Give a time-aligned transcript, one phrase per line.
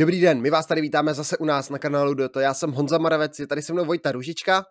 [0.00, 2.40] Dobrý den, my vás tady vítáme zase u nás na kanálu Doto.
[2.40, 4.64] Já jsem Honza Moravec, je tady se mnou Vojta Ružička.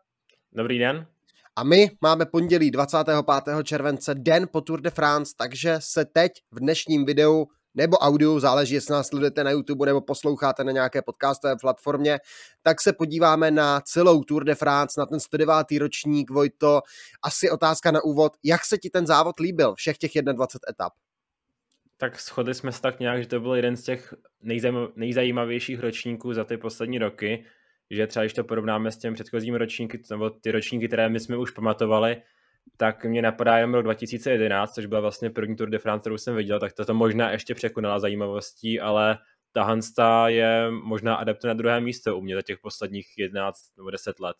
[0.53, 1.07] Dobrý den.
[1.55, 3.15] A my máme pondělí 25.
[3.63, 7.45] července, den po Tour de France, takže se teď v dnešním videu
[7.75, 12.19] nebo audio, záleží, jestli nás sledujete na YouTube nebo posloucháte na nějaké podcastové platformě,
[12.61, 15.53] tak se podíváme na celou Tour de France, na ten 109.
[15.79, 16.81] ročník, Vojto.
[17.23, 20.93] Asi otázka na úvod, jak se ti ten závod líbil, všech těch 21 etap?
[21.99, 24.13] Tak shodli jsme se tak nějak, že to byl jeden z těch
[24.95, 27.45] nejzajímavějších ročníků za ty poslední roky,
[27.89, 31.37] že třeba když to porovnáme s těmi předchozími ročníky, nebo ty ročníky, které my jsme
[31.37, 32.21] už pamatovali,
[32.77, 36.35] tak mě napadá jenom rok 2011, což byla vlastně první Tour de France, kterou jsem
[36.35, 39.17] viděl, tak to možná ještě překonala zajímavostí, ale
[39.51, 43.89] ta Hansta je možná adept na druhé místo u mě za těch posledních 11 nebo
[43.89, 44.37] 10 let.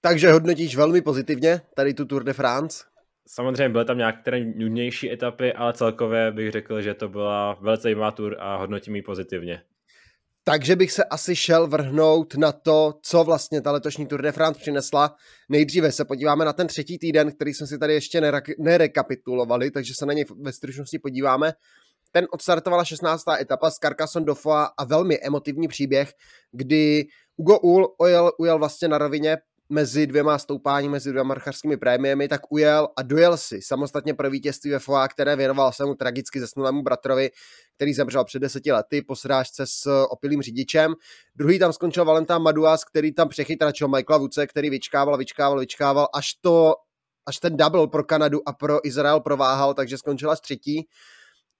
[0.00, 2.84] Takže hodnotíš velmi pozitivně tady tu Tour de France?
[3.28, 8.10] Samozřejmě byly tam nějaké nudnější etapy, ale celkově bych řekl, že to byla velice zajímavá
[8.10, 9.62] tour a hodnotím ji pozitivně.
[10.46, 14.60] Takže bych se asi šel vrhnout na to, co vlastně ta letošní Tour de France
[14.60, 15.14] přinesla.
[15.48, 20.06] Nejdříve se podíváme na ten třetí týden, který jsme si tady ještě nerekapitulovali, takže se
[20.06, 21.52] na něj ve stručnosti podíváme.
[22.12, 23.22] Ten odstartovala 16.
[23.40, 26.12] etapa z Carcassonne do Foix a velmi emotivní příběh,
[26.52, 27.04] kdy
[27.36, 29.36] Ugo Ul ujel, ujel vlastně na rovině
[29.68, 34.70] mezi dvěma stoupání, mezi dvěma marcharskými prémiemi, tak ujel a dojel si samostatně pro vítězství
[34.70, 37.30] ve FOA, které věnoval svému tragicky zesnulému bratrovi,
[37.76, 40.94] který zemřel před deseti lety po srážce s opilým řidičem.
[41.34, 46.34] Druhý tam skončil Valentin Maduas, který tam přechytračil Michaela Vuce, který vyčkával, vyčkával, vyčkával, až
[46.40, 46.74] to
[47.26, 50.88] až ten double pro Kanadu a pro Izrael prováhal, takže skončila až třetí.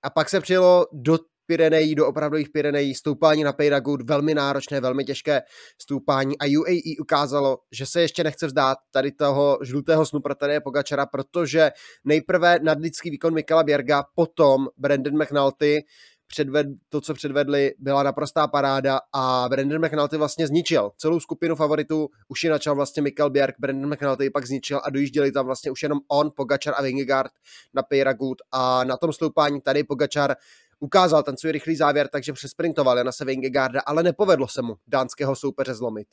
[0.03, 5.05] A pak se přijelo do Pyrenejí do opravdových Pyrenejí, stoupání na Peyragut, velmi náročné, velmi
[5.05, 5.43] těžké
[5.83, 10.61] stoupání a UAE ukázalo, že se ještě nechce vzdát tady toho žlutého snu pro tady
[10.61, 11.71] Pogačara, protože
[12.05, 15.85] nejprve nadlidský výkon Mikela Bjerga, potom Brandon McNulty,
[16.27, 22.09] předved, to, co předvedli, byla naprostá paráda a Brandon McNulty vlastně zničil celou skupinu favoritů,
[22.29, 25.83] už ji načal vlastně Mikel Bjerg, Brandon McNulty pak zničil a dojížděli tam vlastně už
[25.83, 27.33] jenom on, Pogačar a Vingegaard
[27.75, 30.35] na Peyragut a na tom stoupání tady Pogačar
[30.81, 35.75] ukázal ten svůj rychlý závěr, takže přesprintoval Jana Vingegaarda, ale nepovedlo se mu dánského soupeře
[35.75, 36.09] zlomit.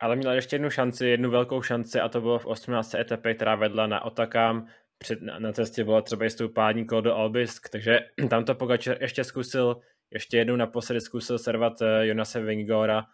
[0.00, 2.94] Ale měl ještě jednu šanci, jednu velkou šanci a to bylo v 18.
[2.94, 4.66] etapě, která vedla na Otakám.
[4.98, 8.00] Před, na cestě bylo třeba i stoupání do Albisk, takže
[8.30, 9.80] tam to Pogačar ještě zkusil,
[10.10, 13.04] ještě jednou naposledy zkusil servat eh, Jonase Vingora.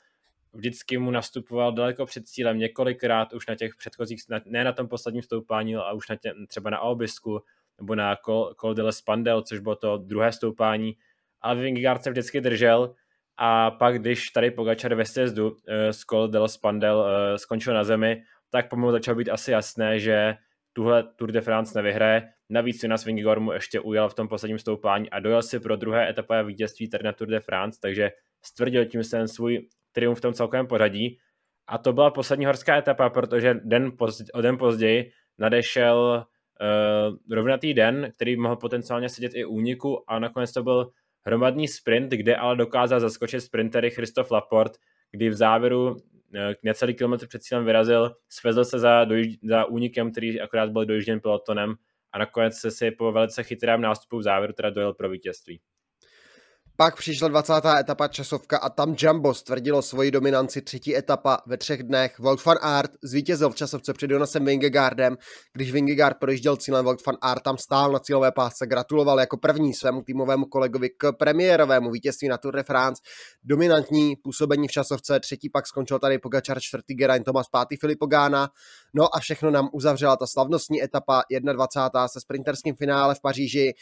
[0.52, 5.22] Vždycky mu nastupoval daleko před cílem, několikrát už na těch předchozích, ne na tom posledním
[5.22, 7.40] stoupání, ale už na tě, třeba na Albisku
[7.80, 8.16] nebo na
[8.60, 10.92] Col, de Spandel, což bylo to druhé stoupání,
[11.40, 12.94] ale Vingegaard se vždycky držel
[13.36, 15.56] a pak, když tady Pogačar ve sjezdu uh,
[15.90, 20.34] z Col de Spandel uh, skončil na zemi, tak pomalu začalo být asi jasné, že
[20.72, 22.30] tuhle Tour de France nevyhraje.
[22.50, 26.10] Navíc Jonas Vingegaard mu ještě ujel v tom posledním stoupání a dojel si pro druhé
[26.10, 28.10] etapové vítězství tady na Tour de France, takže
[28.44, 31.18] stvrdil tím ten svůj triumf v tom celkovém pořadí.
[31.66, 36.26] A to byla poslední horská etapa, protože den později, o den později nadešel
[36.60, 40.90] uh, rovnatý den, který mohl potenciálně sedět i úniku a nakonec to byl
[41.22, 44.72] hromadný sprint, kde ale dokázal zaskočit sprintery Christoph Laport,
[45.10, 45.98] kdy v závěru uh,
[46.62, 51.20] necelý kilometr před cílem vyrazil, svezl se za, dojíž- za únikem, který akorát byl dojížděn
[51.20, 51.74] pelotonem
[52.12, 55.60] a nakonec se si po velice chytrém nástupu v závěru teda dojel pro vítězství.
[56.76, 57.52] Pak přišla 20.
[57.80, 62.18] etapa časovka a tam Jumbo stvrdilo svoji dominanci třetí etapa ve třech dnech.
[62.18, 65.16] Wout van Aert zvítězil v časovce před Jonasem Vingegaardem.
[65.52, 69.74] Když Vingegaard projížděl cílem, Wout van Aert tam stál na cílové pásce, gratuloval jako první
[69.74, 73.02] svému týmovému kolegovi k premiérovému vítězství na Tour de France.
[73.44, 78.48] Dominantní působení v časovce, třetí pak skončil tady Pogačar, čtvrtý Geraint Thomas, pátý Filippo Gána.
[78.94, 82.08] No a všechno nám uzavřela ta slavnostní etapa 21.
[82.08, 83.74] se sprinterským finále v Paříži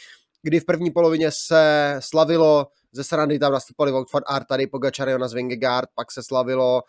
[0.42, 5.08] kdy v první polovině se slavilo ze srandy tam nastupovali Wout van Aert, tady Pogačar,
[5.08, 6.82] Jonas Vingegaard, pak se slavilo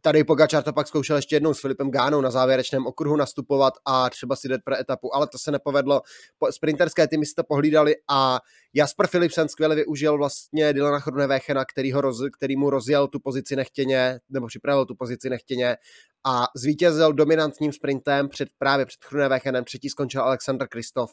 [0.00, 4.10] tady Pogačar to pak zkoušel ještě jednou s Filipem Gánou na závěrečném okruhu nastupovat a
[4.10, 6.02] třeba si jde pro etapu, ale to se nepovedlo.
[6.50, 8.40] Sprinterské týmy si to pohlídali a
[8.74, 13.56] Jasper Philipsen skvěle využil vlastně Dylana Chronewechena, který, ho roz, který mu rozjel tu pozici
[13.56, 15.76] nechtěně, nebo připravil tu pozici nechtěně
[16.24, 19.64] a zvítězil dominantním sprintem před, právě před Chronewechenem.
[19.64, 21.10] Třetí skončil Alexander Kristof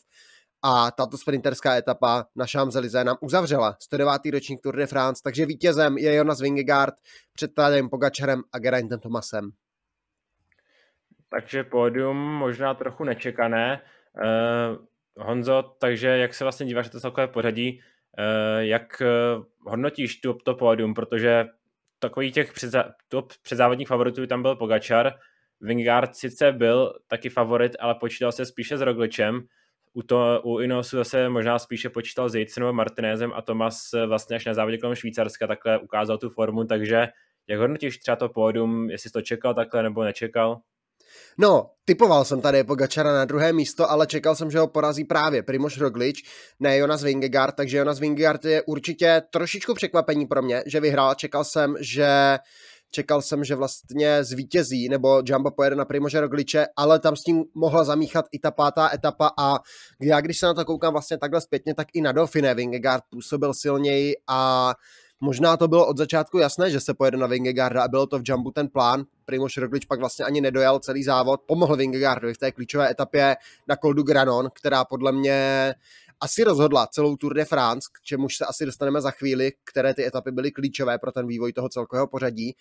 [0.63, 4.11] a tato sprinterská etapa na champs nám uzavřela 109.
[4.33, 6.93] ročník Tour de France, takže vítězem je Jonas Vingegaard
[7.33, 9.51] před Tadem Pogačarem a Geraintem Thomasem.
[11.29, 13.81] Takže pódium možná trochu nečekané.
[14.13, 20.15] Uh, Honzo, takže jak se vlastně díváš na to celkové pořadí, uh, jak uh, hodnotíš
[20.15, 21.45] tu, to pódium, protože
[21.99, 25.13] takový těch předzá, top předzávodních favoritů tam byl Pogačar,
[25.61, 29.41] Vingegaard sice byl taky favorit, ale počítal se spíše s Rogličem,
[29.93, 34.35] u, to, u Inosu zase možná spíše počítal s Jejcem nebo Martinezem a Tomas vlastně
[34.35, 37.07] až na závodě kolem Švýcarska takhle ukázal tu formu, takže
[37.47, 40.61] jak hodnotíš třeba to pódium, jestli jsi to čekal takhle nebo nečekal?
[41.37, 45.43] No, typoval jsem tady Pogačara na druhé místo, ale čekal jsem, že ho porazí právě
[45.43, 46.23] Primož Roglič,
[46.59, 51.15] ne Jonas Vingegaard, takže Jonas Vingegaard je určitě trošičku překvapení pro mě, že vyhrál.
[51.15, 52.37] Čekal jsem, že
[52.93, 57.43] čekal jsem, že vlastně zvítězí, nebo Jumbo pojede na Primože Rogliče, ale tam s tím
[57.55, 59.59] mohla zamíchat i ta pátá etapa a
[60.01, 63.53] já když se na to koukám vlastně takhle zpětně, tak i na Dauphine Vingegaard působil
[63.53, 64.73] silněji a
[65.25, 68.21] Možná to bylo od začátku jasné, že se pojede na Vingegaarda a bylo to v
[68.25, 69.03] Jumbu ten plán.
[69.25, 71.41] Primoš Roglič pak vlastně ani nedojel celý závod.
[71.41, 73.35] Pomohl Vingegaardovi v té klíčové etapě
[73.67, 75.73] na Col du Granon, která podle mě
[76.23, 80.05] asi rozhodla celou Tour de France, k čemuž se asi dostaneme za chvíli, které ty
[80.05, 82.55] etapy byly klíčové pro ten vývoj toho celkového pořadí.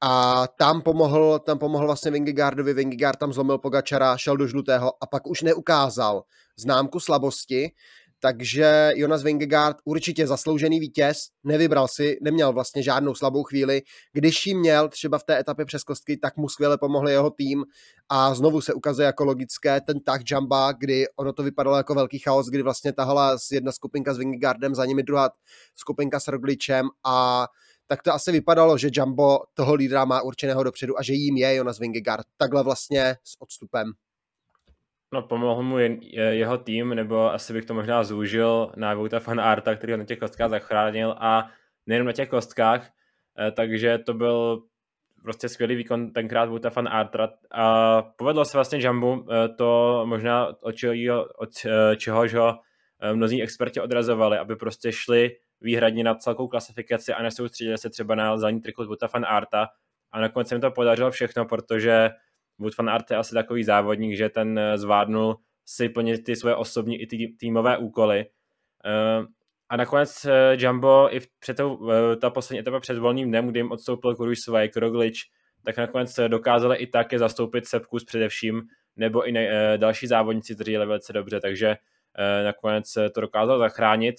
[0.00, 5.06] A tam pomohl, tam pomohl vlastně Vingegaardovi, Vingegaard tam zlomil Pogačara, šel do žlutého a
[5.06, 6.22] pak už neukázal
[6.56, 7.70] známku slabosti,
[8.26, 13.82] takže Jonas Vingegaard určitě zasloužený vítěz, nevybral si, neměl vlastně žádnou slabou chvíli.
[14.12, 17.64] Když ji měl třeba v té etapě přes kostky, tak mu skvěle pomohl jeho tým
[18.08, 22.18] a znovu se ukazuje jako logické ten tah Jamba, kdy ono to vypadalo jako velký
[22.18, 25.30] chaos, kdy vlastně tahala jedna skupinka s Vingegaardem, za nimi druhá
[25.76, 27.46] skupinka s Rogličem a
[27.86, 31.54] tak to asi vypadalo, že Jumbo toho lídra má určeného dopředu a že jím je
[31.54, 32.26] Jonas Vingegaard.
[32.36, 33.92] Takhle vlastně s odstupem.
[35.12, 35.98] No pomohl mu jen,
[36.30, 40.04] jeho tým, nebo asi bych to možná zúžil na Vouta fan Arta, který ho na
[40.04, 41.50] těch kostkách zachránil a
[41.86, 42.90] nejen na těch kostkách,
[43.38, 44.62] eh, takže to byl
[45.22, 50.48] prostě skvělý výkon tenkrát Vouta fan Arta a povedlo se vlastně Jambu eh, to možná
[50.62, 52.58] od, čeho, od eh, čehož ho
[53.14, 58.36] mnozí experti odrazovali, aby prostě šli výhradně na celkou klasifikaci a nesoustředili se třeba na
[58.36, 59.68] zelený trikot Vouta fan Arta
[60.12, 62.10] a nakonec se jim to podařilo všechno, protože
[62.58, 65.36] Wood van Aert je asi takový závodník, že ten eh, zvládnul
[65.66, 68.26] si plnit ty svoje osobní i ty týmové úkoly.
[68.84, 69.24] Eh,
[69.68, 73.72] a nakonec eh, Jumbo i před tou, ta poslední etapa před volným dnem, kdy jim
[73.72, 75.24] odstoupil Kuruš Svajk, Kroglič,
[75.64, 78.62] tak nakonec dokázali i také zastoupit Sepkus především,
[78.96, 81.76] nebo i ne, další závodníci, kteří jeli velice dobře, takže
[82.44, 84.14] nakonec to dokázal zachránit.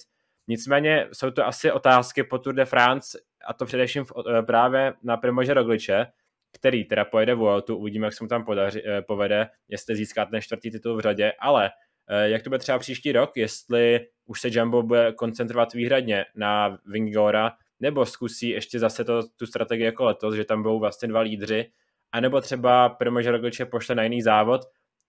[0.48, 4.04] Nicméně jsou to asi otázky po Tour de France, a to především
[4.46, 6.06] právě na Primože Rogliče,
[6.52, 10.40] který teda pojede Vueltu, uvidíme, jak se mu tam podaří, eh, povede, jestli získá ten
[10.40, 11.70] čtvrtý titul v řadě, ale
[12.08, 16.78] eh, jak to bude třeba příští rok, jestli už se Jumbo bude koncentrovat výhradně na
[16.86, 21.20] Vingora, nebo zkusí ještě zase to, tu strategii jako letos, že tam budou vlastně dva
[21.20, 21.70] lídři,
[22.12, 24.60] anebo třeba Primož Rogliče pošle na jiný závod,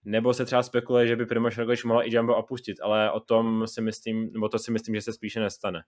[0.06, 3.68] nebo se třeba spekuluje, že by Primož Roglič mohl i Jumbo opustit, ale o tom
[3.68, 5.82] si myslím, nebo to si myslím, že se spíše nestane.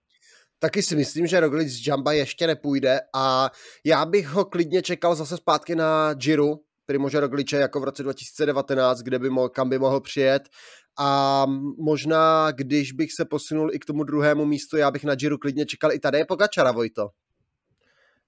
[0.62, 3.50] Taky si myslím, že Roglic z Jamba ještě nepůjde a
[3.84, 6.54] já bych ho klidně čekal zase zpátky na Giro,
[6.86, 10.42] Primože Rogliče jako v roce 2019, kde by mohl, kam by mohl přijet
[10.98, 11.46] a
[11.78, 15.66] možná, když bych se posunul i k tomu druhému místu, já bych na Giro klidně
[15.66, 17.08] čekal i tady Pogačara, Vojto.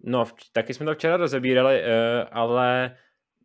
[0.05, 2.97] No, taky jsme to včera rozebírali, eh, ale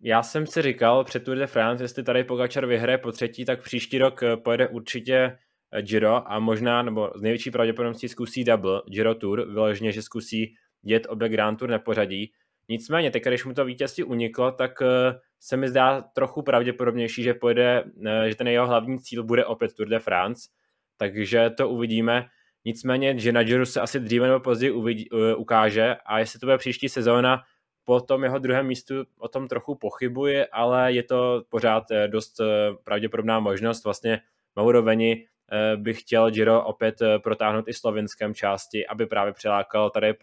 [0.02, 3.64] já jsem si říkal před Tour de France, jestli tady Pogačar vyhraje po třetí, tak
[3.64, 5.38] příští rok eh, pojede určitě
[5.82, 11.08] Giro a možná, nebo z největší pravděpodobností zkusí double Giro Tour, vyloženě, že zkusí jet
[11.10, 12.32] obě Grand Tour nepořadí.
[12.70, 17.34] Nicméně, teď, když mu to vítězství uniklo, tak eh, se mi zdá trochu pravděpodobnější, že
[17.34, 20.50] pojede, eh, že ten jeho hlavní cíl bude opět Tour de France,
[20.98, 22.26] takže to uvidíme.
[22.66, 26.46] Nicméně, že na Giro se asi dříve nebo později uvidí, uh, ukáže a jestli to
[26.46, 27.42] bude příští sezóna,
[27.86, 32.42] po tom jeho druhém místu o tom trochu pochybuji, ale je to pořád dost
[32.84, 33.84] pravděpodobná možnost.
[33.84, 34.20] Vlastně
[34.56, 35.29] Mauro Veni Eh,
[35.76, 40.16] bych chtěl Giro opět eh, protáhnout i slovinském části, aby právě přilákal tady, eh,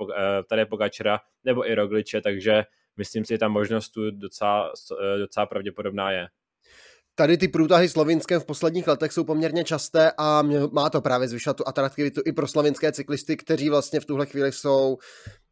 [0.48, 2.64] tady Pogačera nebo i Rogliče, takže
[2.96, 4.72] myslím si, že ta možnost tu docela,
[5.18, 6.26] docela pravděpodobná je.
[7.14, 10.42] Tady ty průtahy slovinském v posledních letech jsou poměrně časté a
[10.72, 14.52] má to právě zvyšovat tu atraktivitu i pro slovinské cyklisty, kteří vlastně v tuhle chvíli
[14.52, 14.98] jsou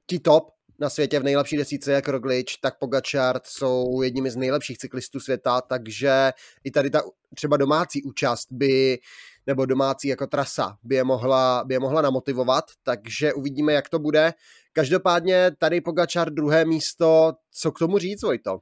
[0.07, 4.79] ti top na světě v nejlepší desíce, jak Roglič, tak Pogačar jsou jedními z nejlepších
[4.79, 6.33] cyklistů světa, takže
[6.65, 7.03] i tady ta
[7.35, 8.99] třeba domácí účast by
[9.47, 13.99] nebo domácí jako trasa by je mohla, by je mohla namotivovat, takže uvidíme, jak to
[13.99, 14.33] bude.
[14.73, 18.59] Každopádně tady Pogačar druhé místo, co k tomu říct, Vojto?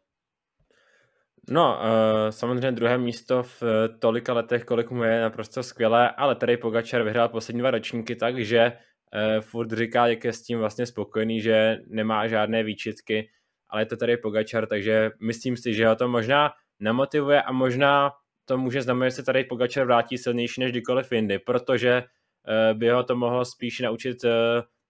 [1.51, 6.35] No, uh, samozřejmě druhé místo v uh, tolika letech, kolik mu je naprosto skvělé, ale
[6.35, 10.59] tady Pogačar vyhrál poslední dva ročníky tak, že uh, furt říká, jak je s tím
[10.59, 13.29] vlastně spokojený, že nemá žádné výčitky,
[13.69, 18.11] ale je to tady Pogačar, takže myslím si, že ho to možná namotivuje a možná
[18.52, 22.88] to může znamenat, že se tady Pogačar vrátí silnější než kdykoliv jindy, protože uh, by
[22.88, 24.30] ho to mohlo spíš naučit, uh,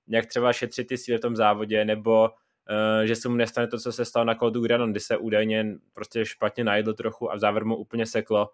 [0.08, 3.78] jak třeba šetřit ty síly v tom závodě, nebo uh, že se mu nestane to,
[3.78, 7.38] co se stalo na Koldu Granon, kdy se údajně prostě špatně najedl trochu a v
[7.38, 8.50] závěr mu úplně seklo.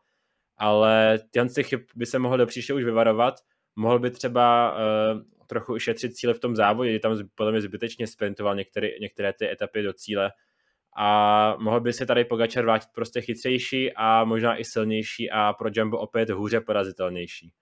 [0.56, 3.34] ale tyhle chyb by se mohl do příště už vyvarovat.
[3.76, 4.76] Mohl by třeba
[5.46, 9.50] trochu šetřit cíle v tom závodě, kdy tam podle mě zbytečně sprintoval některé, některé ty
[9.50, 10.32] etapy do cíle
[11.00, 15.68] a mohl by se tady Pogačar vrátit prostě chytřejší a možná i silnější a pro
[15.72, 17.52] Jumbo opět hůře porazitelnější.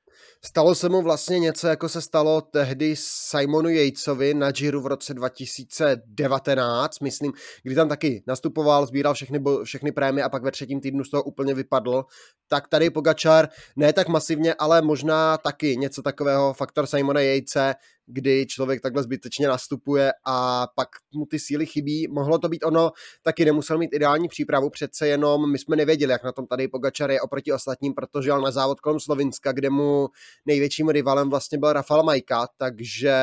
[0.44, 5.14] Stalo se mu vlastně něco, jako se stalo tehdy Simonu Yatesovi na Giro v roce
[5.14, 7.32] 2019, myslím,
[7.62, 11.22] kdy tam taky nastupoval, sbíral všechny, všechny prémie a pak ve třetím týdnu z toho
[11.22, 12.04] úplně vypadl.
[12.48, 17.74] Tak tady Pogačar ne tak masivně, ale možná taky něco takového, faktor Simona Yatese,
[18.06, 22.08] kdy člověk takhle zbytečně nastupuje a pak mu ty síly chybí.
[22.08, 22.90] Mohlo to být ono,
[23.22, 27.10] taky nemusel mít ideální přípravu, přece jenom my jsme nevěděli, jak na tom tady Pogačar
[27.10, 30.05] je oproti ostatním, protože jel na závod kolem Slovinska, kde mu
[30.46, 33.14] největším rivalem vlastně byl Rafael Majka, takže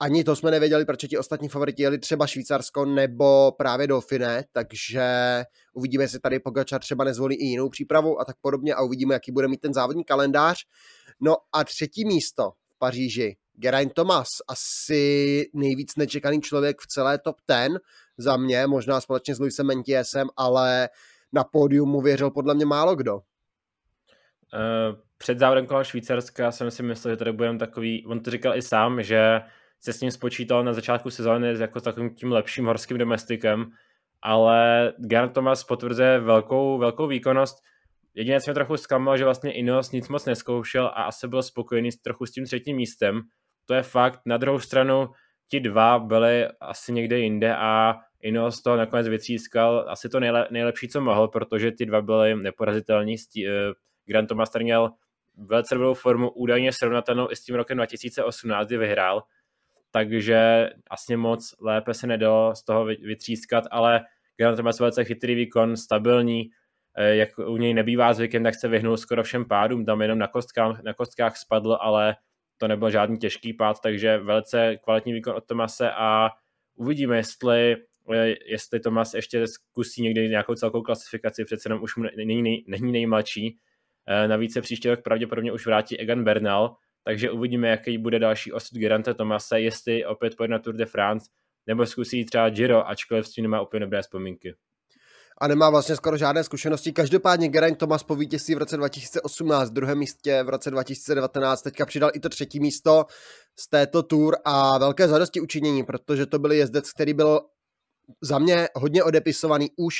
[0.00, 5.04] ani to jsme nevěděli, proč ti ostatní favoriti jeli třeba Švýcarsko nebo právě Dauphine, takže
[5.72, 9.32] uvidíme, jestli tady Pogačar třeba nezvolí i jinou přípravu a tak podobně a uvidíme, jaký
[9.32, 10.58] bude mít ten závodní kalendář.
[11.20, 13.36] No a třetí místo v Paříži.
[13.56, 17.78] Geraint Thomas, asi nejvíc nečekaný člověk v celé top 10
[18.18, 20.88] za mě, možná společně s Luisem Mentiesem, ale
[21.32, 23.14] na pódium mu věřil podle mě málo kdo.
[23.14, 23.20] Uh,
[25.18, 28.62] před závodem kolem Švýcarska jsem si myslel, že tady budeme takový, on to říkal i
[28.62, 29.40] sám, že
[29.80, 33.66] se s ním spočítal na začátku sezóny jako takovým tím lepším horským domestikem,
[34.22, 37.56] ale Geraint Thomas potvrzuje velkou, velkou výkonnost.
[38.14, 41.90] Jediné, co mě trochu zklamalo, že vlastně Ineos nic moc neskoušel a asi byl spokojený
[42.04, 43.20] trochu s tím třetím místem.
[43.66, 44.20] To je fakt.
[44.26, 45.08] Na druhou stranu
[45.50, 50.88] ti dva byli asi někde jinde a Ineos to nakonec vytřískal asi to nejle, nejlepší,
[50.88, 53.16] co mohl, protože ty dva byli neporazitelní.
[54.06, 54.90] Grant Thomas měl
[55.36, 59.22] velice dobrou formu, údajně srovnatelnou i s tím rokem 2018, kdy vyhrál,
[59.90, 64.04] takže asi moc lépe se nedalo z toho vytřískat, ale
[64.36, 66.50] Grant Thomas velice chytrý výkon, stabilní,
[66.96, 70.28] eh, jak u něj nebývá zvykem, tak se vyhnul skoro všem pádům, tam jenom na
[70.28, 72.16] kostkách, na kostkách spadl, ale
[72.56, 76.30] to nebyl žádný těžký pád, takže velice kvalitní výkon od Tomase a
[76.74, 77.76] uvidíme, jestli,
[78.14, 83.58] eh, jestli Tomas ještě zkusí někdy nějakou celkou klasifikaci, přece jenom už není, není nejmladší,
[84.26, 88.78] navíc se příští rok pravděpodobně už vrátí Egan Bernal, takže uvidíme, jaký bude další osud
[88.78, 91.30] Geranta Tomase, jestli opět pojede na Tour de France,
[91.66, 94.54] nebo zkusí třeba Giro, ačkoliv s tím nemá úplně dobré vzpomínky
[95.38, 96.92] a nemá vlastně skoro žádné zkušenosti.
[96.92, 102.10] Každopádně Geraint Thomas po vítězství v roce 2018, druhé místě v roce 2019, teďka přidal
[102.14, 103.04] i to třetí místo
[103.58, 107.40] z této tour a velké zadosti učinění, protože to byl jezdec, který byl
[108.22, 109.94] za mě hodně odepisovaný už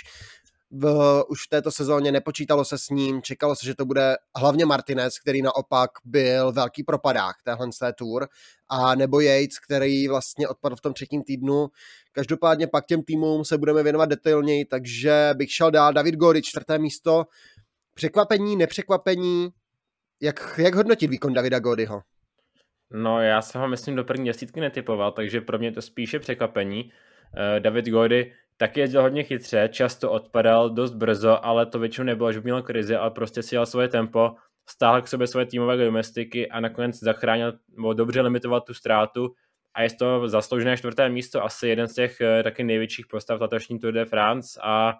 [0.70, 4.66] v, už v této sezóně nepočítalo se s ním, čekalo se, že to bude hlavně
[4.66, 8.28] Martinez, který naopak byl velký propadák téhle té tour,
[8.68, 11.66] a nebo Yates, který vlastně odpadl v tom třetím týdnu.
[12.12, 15.92] Každopádně pak těm týmům se budeme věnovat detailněji, takže bych šel dál.
[15.92, 17.24] David Gody, čtvrté místo.
[17.94, 19.48] Překvapení, nepřekvapení,
[20.22, 22.02] jak, jak hodnotit výkon Davida Godyho?
[22.90, 26.84] No já jsem ho myslím do první desítky netypoval, takže pro mě to spíše překvapení.
[26.84, 32.32] Uh, David Gody taky jezdil hodně chytře, často odpadal dost brzo, ale to většinou nebylo,
[32.32, 34.34] že by měl krizi, ale prostě si jel svoje tempo,
[34.68, 39.34] stáhl k sobě svoje týmové domestiky a nakonec zachránil, nebo dobře limitoval tu ztrátu.
[39.74, 43.78] A je to zasloužené čtvrté místo, asi jeden z těch eh, taky největších postav letošní
[43.78, 44.94] Tour de France a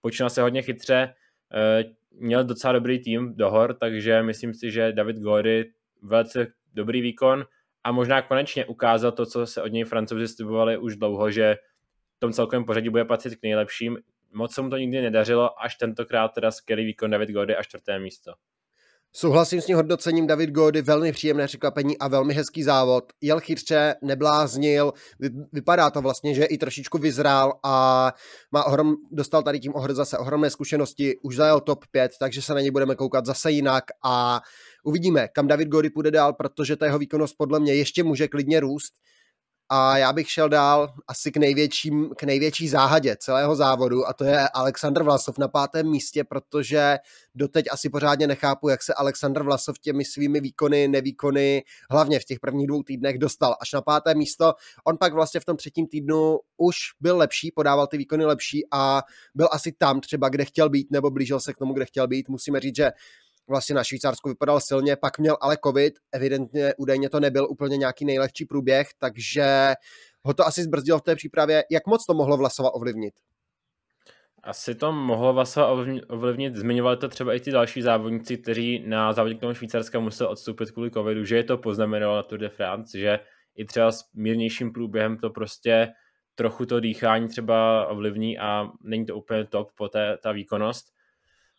[0.00, 1.14] počínal se hodně chytře,
[1.54, 5.72] eh, měl docela dobrý tým do hor, takže myslím si, že David Gory
[6.02, 7.44] velice dobrý výkon.
[7.84, 11.56] A možná konečně ukázal to, co se od něj francouzi slibovali už dlouho, že
[12.18, 13.98] tom celkovém pořadí bude patřit k nejlepším.
[14.32, 17.98] Moc se mu to nikdy nedařilo, až tentokrát teda skvělý výkon David Gody a čtvrté
[17.98, 18.32] místo.
[19.12, 23.04] Souhlasím s tím hodnocením David Gody, velmi příjemné překvapení a velmi hezký závod.
[23.20, 24.92] Jel chytře, nebláznil,
[25.52, 28.12] vypadá to vlastně, že i trošičku vyzrál a
[28.52, 32.54] má ohrom, dostal tady tím ohr zase ohromné zkušenosti, už zajel top 5, takže se
[32.54, 34.40] na něj budeme koukat zase jinak a
[34.84, 38.60] uvidíme, kam David Gody půjde dál, protože ta jeho výkonnost podle mě ještě může klidně
[38.60, 38.94] růst
[39.68, 44.24] a já bych šel dál asi k, největším, k největší záhadě celého závodu a to
[44.24, 46.98] je Aleksandr Vlasov na pátém místě, protože
[47.34, 52.40] doteď asi pořádně nechápu, jak se Aleksandr Vlasov těmi svými výkony, nevýkony, hlavně v těch
[52.40, 54.54] prvních dvou týdnech dostal až na páté místo.
[54.84, 59.02] On pak vlastně v tom třetím týdnu už byl lepší, podával ty výkony lepší a
[59.34, 62.28] byl asi tam třeba, kde chtěl být, nebo blížil se k tomu, kde chtěl být.
[62.28, 62.90] Musíme říct, že
[63.48, 68.04] vlastně na Švýcarsku vypadal silně, pak měl ale covid, evidentně údajně to nebyl úplně nějaký
[68.04, 69.74] nejlehčí průběh, takže
[70.22, 71.64] ho to asi zbrzdilo v té přípravě.
[71.70, 73.14] Jak moc to mohlo Vlasova ovlivnit?
[74.42, 75.66] Asi to mohlo Vlasova
[76.08, 80.70] ovlivnit, zmiňovali to třeba i ty další závodníci, kteří na závodě k Švýcarska museli odstoupit
[80.70, 83.20] kvůli covidu, že je to poznamenalo na Tour de France, že
[83.56, 85.88] i třeba s mírnějším průběhem to prostě
[86.34, 90.97] trochu to dýchání třeba ovlivní a není to úplně top po té ta výkonnost.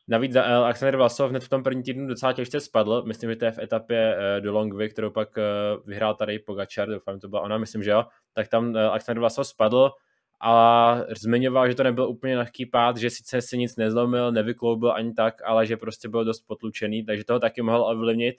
[0.10, 3.46] Navíc uh, Alexander Vlasov hned v tom první týdnu docela těžce spadl, myslím, že to
[3.46, 5.44] je v etapě uh, do Longvy, kterou pak uh,
[5.88, 9.48] vyhrál tady Pogačar, doufám, to byla ona, myslím, že jo, tak tam uh, Alexander Vlasov
[9.48, 9.92] spadl
[10.42, 15.14] a zmiňoval, že to nebyl úplně lehký pád, že sice si nic nezlomil, nevykloubil ani
[15.14, 18.36] tak, ale že prostě byl dost potlučený, takže toho taky mohl ovlivnit,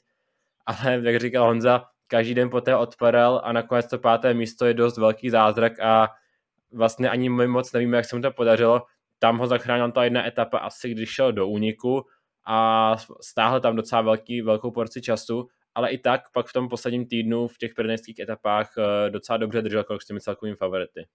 [0.66, 4.98] ale jak říkal Honza, každý den poté odpadal a nakonec to páté místo je dost
[4.98, 6.08] velký zázrak a
[6.72, 8.82] vlastně ani my moc nevíme, jak se mu to podařilo.
[9.22, 12.02] Tam ho zachránila ta jedna etapa asi, když šel do úniku
[12.46, 17.06] a stáhl tam docela velký, velkou porci času, ale i tak pak v tom posledním
[17.06, 21.06] týdnu v těch prednejských etapách eh, docela dobře držel krok s těmi celkovými favority.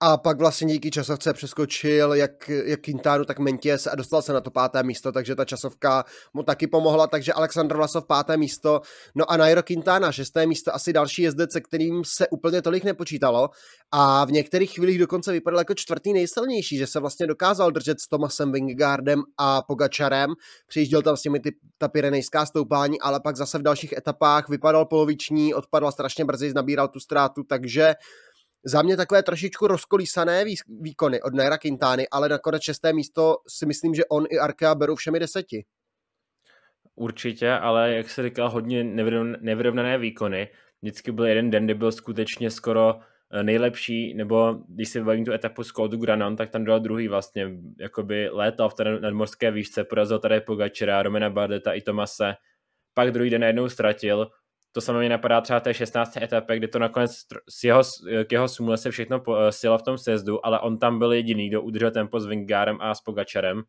[0.00, 4.40] A pak vlastně díky časovce přeskočil jak, jak Quintana, tak Menties a dostal se na
[4.40, 8.80] to páté místo, takže ta časovka mu taky pomohla, takže Aleksandr Vlasov páté místo,
[9.14, 13.50] no a Nairo Quintana šesté místo, asi další jezdec, se kterým se úplně tolik nepočítalo
[13.92, 18.08] a v některých chvílích dokonce vypadal jako čtvrtý nejsilnější, že se vlastně dokázal držet s
[18.08, 20.30] Tomasem Vingegaardem a Pogačarem,
[20.66, 24.84] přijížděl tam s těmi ty, ta pyrenejská stoupání, ale pak zase v dalších etapách vypadal
[24.84, 27.94] poloviční, odpadl strašně brzy, nabíral tu ztrátu, takže
[28.64, 30.44] za mě takové trošičku rozkolísané
[30.80, 34.94] výkony od Naira Quintány, ale nakonec šesté místo si myslím, že on i Arkea berou
[34.94, 35.64] všemi deseti.
[36.94, 38.84] Určitě, ale jak se říkal, hodně
[39.40, 40.48] nevyrovnané výkony.
[40.82, 42.94] Vždycky byl jeden den, kdy byl skutečně skoro
[43.42, 47.50] nejlepší, nebo když si bavím tu etapu z Kódu Granon, tak tam dal druhý vlastně,
[47.78, 52.34] jakoby létal v té nadmorské výšce, porazil tady Pogačera, Romena Bardeta i Tomase,
[52.94, 54.30] pak druhý den najednou ztratil,
[54.72, 56.16] to samé mě napadá třeba té 16.
[56.16, 57.82] etapě, kdy to nakonec s jeho,
[58.24, 61.62] k jeho smůle se všechno silo v tom sjezdu, ale on tam byl jediný, kdo
[61.62, 63.62] udržel tempo s Vingárem a s Pogačarem.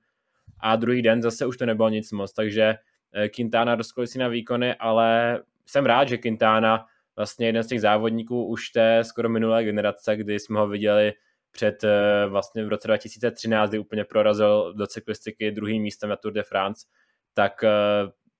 [0.59, 2.75] A druhý den zase už to nebylo nic moc, takže
[3.13, 6.85] eh, Quintana rozkolí na výkony, ale jsem rád, že Quintana
[7.19, 11.13] vlastně jeden z těch závodníků už té skoro minulé generace, kdy jsme ho viděli
[11.51, 16.33] před eh, vlastně v roce 2013, kdy úplně prorazil do cyklistiky druhým místem na Tour
[16.33, 16.85] de France,
[17.33, 17.69] tak eh,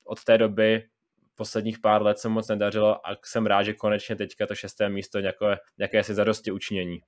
[0.04, 0.84] od té doby
[1.36, 5.20] posledních pár let se moc nedařilo a jsem rád, že konečně teďka to šesté místo
[5.20, 7.00] nějaké, nějaké si zadosti učinění.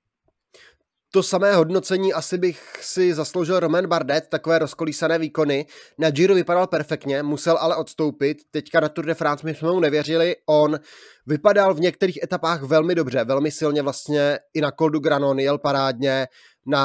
[1.13, 5.65] To samé hodnocení asi bych si zasloužil Roman Bardet, takové rozkolísané výkony.
[5.97, 8.37] Na Giro vypadal perfektně, musel ale odstoupit.
[8.51, 10.35] Teďka na Tour de France my jsme mu nevěřili.
[10.45, 10.79] On
[11.27, 15.57] vypadal v některých etapách velmi dobře, velmi silně vlastně i na Col du Granon jel
[15.57, 16.27] parádně,
[16.65, 16.83] na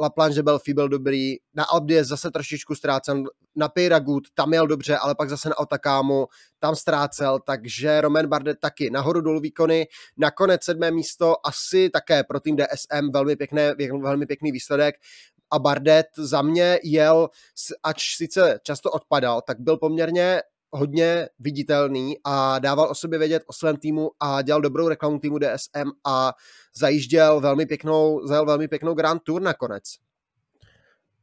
[0.00, 3.24] La Planche Belfi byl dobrý, na Alpe zase trošičku ztrácel,
[3.56, 6.26] na Peyragut tam jel dobře, ale pak zase na Otakámu
[6.58, 12.40] tam ztrácel, takže Roman Bardet taky nahoru dolů výkony, nakonec sedmé místo, asi také pro
[12.40, 14.94] tým DSM velmi, pěkné, velmi pěkný výsledek,
[15.50, 17.28] a Bardet za mě jel,
[17.82, 20.42] ač sice často odpadal, tak byl poměrně
[20.72, 25.38] hodně viditelný a dával o sobě vědět o svém týmu a dělal dobrou reklamu týmu
[25.38, 26.32] DSM a
[26.76, 29.82] zajížděl velmi pěknou, zajel velmi pěknou Grand Tour nakonec.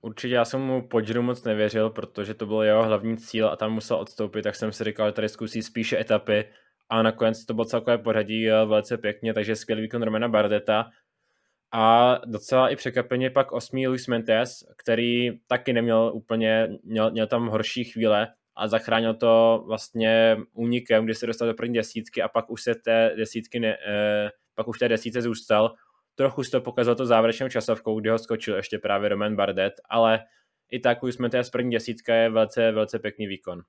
[0.01, 3.55] Určitě já jsem mu po Giro moc nevěřil, protože to byl jeho hlavní cíl a
[3.55, 6.45] tam musel odstoupit, tak jsem si říkal, že tady zkusí spíše etapy
[6.89, 10.85] a nakonec to bylo celkové pořadí velice pěkně, takže skvělý výkon Romana Bardeta
[11.71, 17.47] a docela i překvapeně pak osmý Luis Mentes, který taky neměl úplně, měl, měl tam
[17.47, 18.27] horší chvíle,
[18.59, 22.75] a zachránil to vlastně únikem, kdy se dostal do první desítky a pak už se
[22.75, 25.75] té desítky ne, eh, pak už té desítce zůstal.
[26.15, 30.19] Trochu se to pokazalo to závěrečnou časovkou, kdy ho skočil ještě právě Roman Bardet, ale
[30.71, 33.61] i tak už jsme z první desítka je velice, velice pěkný výkon.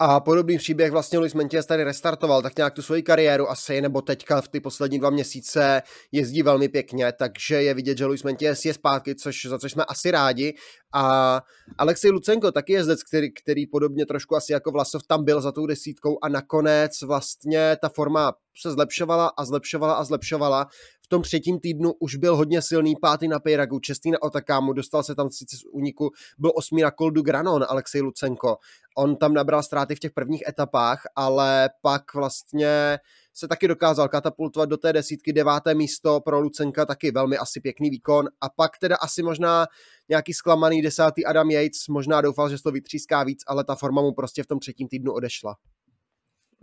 [0.00, 4.02] A podobný příběh vlastně Luis Mentias tady restartoval tak nějak tu svoji kariéru asi, nebo
[4.02, 5.82] teďka v ty poslední dva měsíce
[6.12, 9.84] jezdí velmi pěkně, takže je vidět, že Luis Mentias je zpátky, což, za což jsme
[9.84, 10.54] asi rádi.
[10.94, 11.42] A
[11.78, 15.66] Alexej Lucenko taky jezdec, který, který podobně trošku asi jako Vlasov tam byl za tou
[15.66, 20.66] desítkou a nakonec vlastně ta forma se zlepšovala a zlepšovala a zlepšovala
[21.08, 25.14] tom třetím týdnu už byl hodně silný, pátý na Pejragu, čestý na Otakámu, dostal se
[25.14, 28.56] tam sice z úniku, byl osmý na Koldu Granon, Alexej Lucenko.
[28.96, 32.98] On tam nabral ztráty v těch prvních etapách, ale pak vlastně
[33.34, 37.90] se taky dokázal katapultovat do té desítky, deváté místo pro Lucenka, taky velmi asi pěkný
[37.90, 38.28] výkon.
[38.40, 39.66] A pak teda asi možná
[40.08, 44.12] nějaký zklamaný desátý Adam Yates, možná doufal, že to vytříská víc, ale ta forma mu
[44.12, 45.56] prostě v tom třetím týdnu odešla.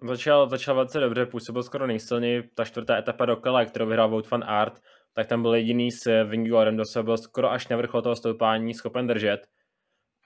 [0.04, 2.44] Začal, začal velice dobře, působil skoro nejsilněji.
[2.56, 4.82] Ta čtvrtá etapa do Kala, kterou vyhrál Wout van Art,
[5.14, 8.74] tak tam byl jediný s Vingorem, kdo se byl skoro až na vrchol toho stoupání
[8.74, 9.48] schopen držet.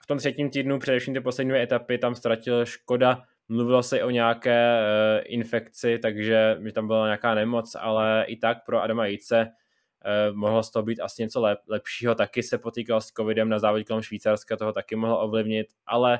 [0.02, 4.10] V tom třetím týdnu, především ty poslední dvě etapy, tam ztratil Škoda, mluvilo se o
[4.10, 9.46] nějaké uh, infekci, takže mi tam byla nějaká nemoc, ale i tak pro Adama Jice
[9.46, 12.14] uh, mohlo z toho být asi něco lep, lepšího.
[12.14, 16.18] Taky se potýkal s covidem na závodě kolem Švýcarska, toho taky mohlo ovlivnit, ale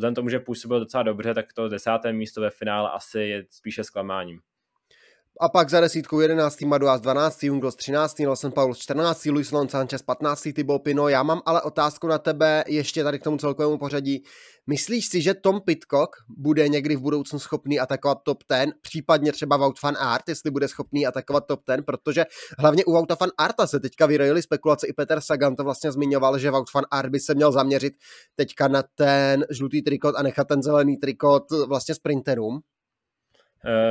[0.00, 3.84] vzhledem tomu, že působil docela dobře, tak to desáté místo ve finále asi je spíše
[3.84, 4.40] zklamáním.
[5.42, 6.60] A pak za desítkou 11.
[6.60, 7.42] Maduas 12.
[7.42, 8.18] Junglos 13.
[8.18, 9.26] Nelson Paulus 14.
[9.26, 10.42] Luis Lon Sanchez 15.
[10.54, 11.08] Thibaut Pino.
[11.08, 14.24] Já mám ale otázku na tebe ještě tady k tomu celkovému pořadí.
[14.66, 19.56] Myslíš si, že Tom Pitcock bude někdy v budoucnu schopný atakovat top 10, případně třeba
[19.56, 22.24] Wout van Aert, jestli bude schopný atakovat top 10, protože
[22.58, 26.38] hlavně u Wouta van Aerta se teďka vyrojily spekulace, i Peter Sagan to vlastně zmiňoval,
[26.38, 27.92] že Wout van Aert by se měl zaměřit
[28.36, 32.60] teďka na ten žlutý trikot a nechat ten zelený trikot vlastně sprinterům.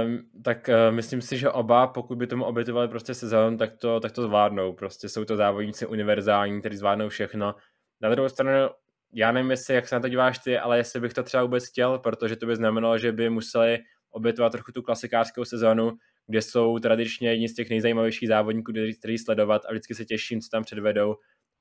[0.06, 4.00] Um, tak uh, myslím si, že oba, pokud by tomu obětovali prostě sezónu, tak to,
[4.00, 4.74] tak to zvládnou.
[4.74, 7.56] Prostě jsou to závodníci univerzální, kteří zvládnou všechno.
[8.02, 8.70] Na druhou stranu,
[9.14, 11.68] já nevím, jestli, jak se na to díváš ty, ale jestli bych to třeba vůbec
[11.68, 13.80] chtěl, protože to by znamenalo, že by museli
[14.12, 15.92] obětovat trochu tu klasikářskou sezónu,
[16.28, 20.50] kde jsou tradičně jedni z těch nejzajímavějších závodníků, kteří sledovat a vždycky se těším, co
[20.52, 21.16] tam předvedou.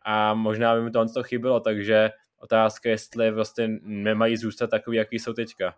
[0.05, 5.19] A možná by mi to to chybilo, takže otázka, jestli vlastně nemají zůstat takový, jaký
[5.19, 5.75] jsou teďka.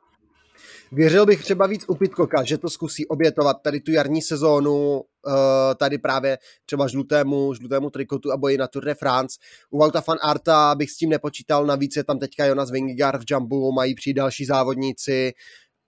[0.93, 5.75] Věřil bych třeba víc u Pitkoka, že to zkusí obětovat tady tu jarní sezónu, eh,
[5.75, 9.39] tady právě třeba žlutému, žlutému trikotu a boji na Tour de France.
[9.71, 13.25] U Vauta fan Arta bych s tím nepočítal, navíc je tam teďka Jonas Vingegaard v
[13.31, 15.33] jumpu, mají přijít další závodníci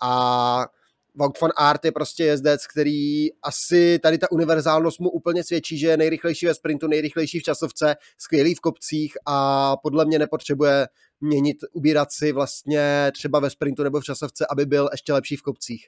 [0.02, 0.66] a
[1.14, 5.86] Wout van Aert je prostě jezdec, který asi tady ta univerzálnost mu úplně svědčí, že
[5.86, 10.86] je nejrychlejší ve sprintu, nejrychlejší v časovce, skvělý v kopcích a podle mě nepotřebuje
[11.22, 15.42] měnit, ubírat si vlastně třeba ve sprintu nebo v časovce, aby byl ještě lepší v
[15.42, 15.86] kopcích.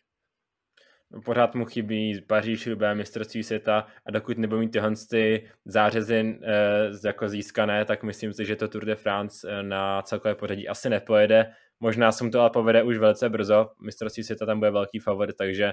[1.11, 6.39] No, pořád mu chybí Paříž, Rubé, mistrovství světa a dokud nebude mít tyhle ty zářezy
[6.43, 10.69] e, jako získané, tak myslím si, že to Tour de France e, na celkové pořadí
[10.69, 11.53] asi nepojede.
[11.81, 15.37] Možná se mu to ale povede už velice brzo, mistrovství světa tam bude velký favorit,
[15.37, 15.73] takže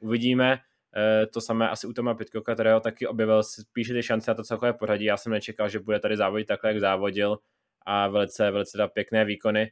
[0.00, 0.58] uvidíme.
[0.96, 4.42] E, to samé asi u Toma Pitkoka, kterého taky objevil spíše ty šance na to
[4.42, 5.04] celkové pořadí.
[5.04, 7.38] Já jsem nečekal, že bude tady závodit takhle, jak závodil
[7.90, 9.70] a velice, velice pěkné výkony.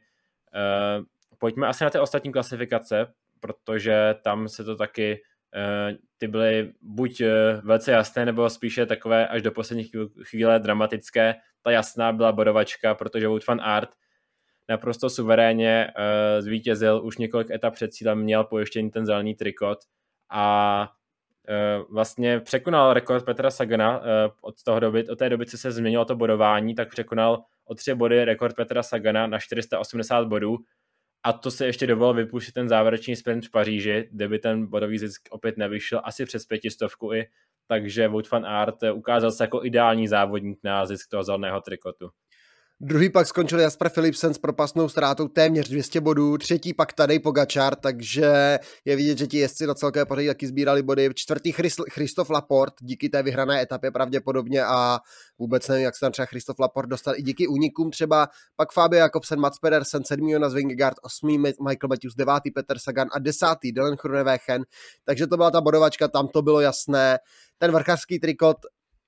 [0.99, 1.05] Uh,
[1.37, 5.21] pojďme asi na ty ostatní klasifikace, protože tam se to taky
[5.55, 7.27] uh, ty byly buď uh,
[7.63, 9.89] velice jasné, nebo spíše takové až do poslední
[10.23, 11.35] chvíle dramatické.
[11.61, 13.89] Ta jasná byla bodovačka, protože Wout van Aert
[14.69, 19.79] naprosto suverénně uh, zvítězil už několik etap před cílem, měl pojištěný ten zelený trikot
[20.29, 20.89] a
[21.89, 24.01] vlastně překonal rekord Petra Sagana
[24.41, 27.95] od, toho doby, od té doby, co se změnilo to bodování, tak překonal o tři
[27.95, 30.57] body rekord Petra Sagana na 480 bodů
[31.23, 34.97] a to se ještě dovolil vypustit ten závěrečný sprint v Paříži, kde by ten bodový
[34.97, 37.25] zisk opět nevyšel asi přes pětistovku i,
[37.67, 42.09] takže Wout van Aert ukázal se jako ideální závodník na zisk toho zeleného trikotu.
[42.79, 47.75] Druhý pak skončil Jasper Philipsen s propastnou ztrátou téměř 200 bodů, třetí pak tady Pogačar,
[47.75, 51.09] takže je vidět, že ti jezdci na celké pořadí taky sbírali body.
[51.15, 51.51] Čtvrtý
[51.91, 54.99] Christoph Laport díky té vyhrané etapě pravděpodobně a
[55.39, 58.27] vůbec nevím, jak se tam třeba Christoph Laport dostal i díky únikům třeba.
[58.55, 63.19] Pak Fabio Jakobsen, Mats Pedersen, sedmý Jonas Vingegaard, osmý Michael Matthews, devátý Peter Sagan a
[63.19, 64.63] desátý Dylan Groenewegen.
[65.05, 67.17] Takže to byla ta bodovačka, tam to bylo jasné.
[67.57, 68.57] Ten vrchařský trikot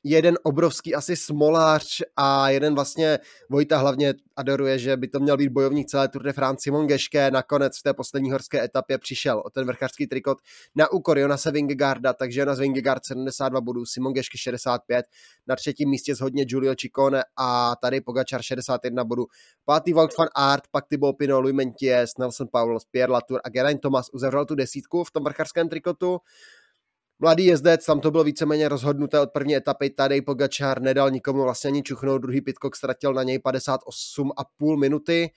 [0.03, 5.49] jeden obrovský asi smolář a jeden vlastně Vojta hlavně adoruje, že by to měl být
[5.49, 9.49] bojovník celé Tour de France Simon Geške nakonec v té poslední horské etapě přišel o
[9.49, 10.37] ten vrchařský trikot
[10.75, 15.05] na úkor Jonase Vingegaarda, takže Jonas Vingegaard 72 bodů, Simon Geške 65,
[15.47, 19.25] na třetím místě zhodně Giulio Ciccone a tady Pogačar 61 bodů.
[19.65, 23.81] Pátý Wout van Aert, pak Thibaut Pinot, Louis Mentiès, Nelson Paulos, Pierre Latour a Geraint
[23.81, 26.19] Thomas uzavřel tu desítku v tom vrchařském trikotu.
[27.21, 31.67] Mladý jezdec, tam to bylo víceméně rozhodnuté od první etapy, tady Pogačár nedal nikomu vlastně
[31.67, 35.29] ani čuchnout, druhý Pitcock ztratil na něj 58,5 minuty.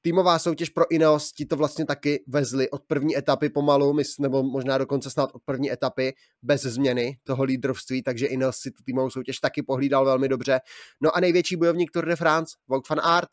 [0.00, 4.78] Týmová soutěž pro Ineos ti to vlastně taky vezli od první etapy pomalu, nebo možná
[4.78, 9.38] dokonce snad od první etapy bez změny toho lídrovství, takže Ineos si tu týmovou soutěž
[9.38, 10.60] taky pohlídal velmi dobře.
[11.00, 13.28] No a největší bojovník Tour de France, Wout van Aert,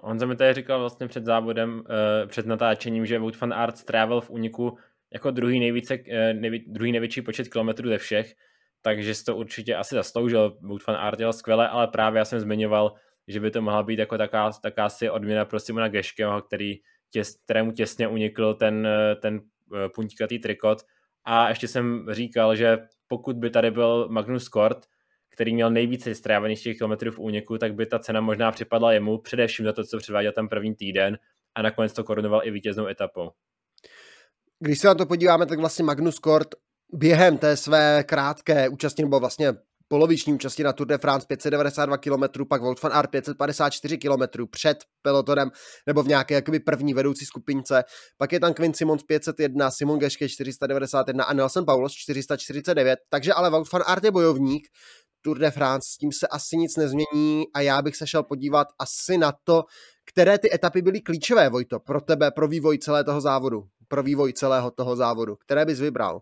[0.00, 4.20] On mi tady říkal vlastně před závodem, eh, před natáčením, že Wout van Aert strávil
[4.20, 4.78] v úniku
[5.12, 8.34] jako druhý, nejvíce, eh, nejví, druhý největší počet kilometrů ze všech,
[8.82, 10.58] takže si to určitě asi zasloužil.
[10.62, 12.94] Wout van Aert jel skvěle, ale právě já jsem zmiňoval,
[13.28, 16.74] že by to mohla být jako taká, taká si odměna pro Simona Geškeho, který
[17.10, 19.40] těs, kterému těsně unikl ten, eh, ten
[19.74, 20.82] eh, puntíkatý trikot.
[21.24, 24.86] A ještě jsem říkal, že pokud by tady byl Magnus Kort,
[25.30, 29.18] který měl nejvíce strávených těch kilometrů v úniku, tak by ta cena možná připadla jemu,
[29.18, 31.18] především za to, co předváděl ten první týden
[31.54, 33.30] a nakonec to korunoval i vítěznou etapou.
[34.62, 36.48] Když se na to podíváme, tak vlastně Magnus Kort
[36.92, 39.52] během té své krátké účasti, nebo vlastně
[39.88, 44.78] poloviční účasti na Tour de France 592 km, pak Wout van Aert 554 km před
[45.02, 45.50] pelotonem
[45.86, 47.84] nebo v nějaké jakoby první vedoucí skupince.
[48.18, 52.98] Pak je tam Quinn Simons 501, Simon Geschke 491 a Nelson Paulos 449.
[53.08, 54.68] Takže ale Wout van Aert je bojovník.
[55.22, 58.68] Tour de France, s tím se asi nic nezmění a já bych se šel podívat
[58.78, 59.64] asi na to,
[60.04, 64.32] které ty etapy byly klíčové, Vojto, pro tebe, pro vývoj celé toho závodu pro vývoj
[64.32, 65.36] celého toho závodu.
[65.36, 66.20] Které bys vybral?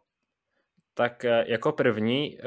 [0.94, 2.38] Tak eh, jako první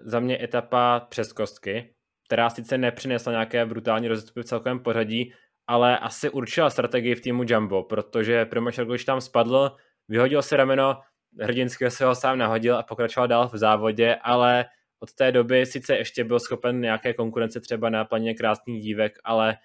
[0.00, 1.94] za mě etapa přes kostky,
[2.26, 5.32] která sice nepřinesla nějaké brutální rozestupy v celkovém pořadí,
[5.66, 9.76] ale asi určila strategii v týmu Jumbo, protože Primož když tam spadl,
[10.08, 11.00] vyhodil se rameno,
[11.40, 14.64] hrdinského se ho sám nahodil a pokračoval dál v závodě, ale
[15.00, 19.56] od té doby sice ještě byl schopen nějaké konkurence třeba na planě krásných dívek, ale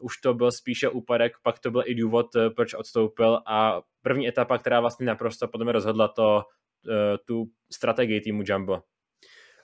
[0.00, 4.28] už to byl spíše úpadek, pak to byl i důvod, eh, proč odstoupil a první
[4.28, 6.42] etapa, která vlastně naprosto potom rozhodla to,
[6.90, 8.82] eh, tu strategii týmu Jumbo.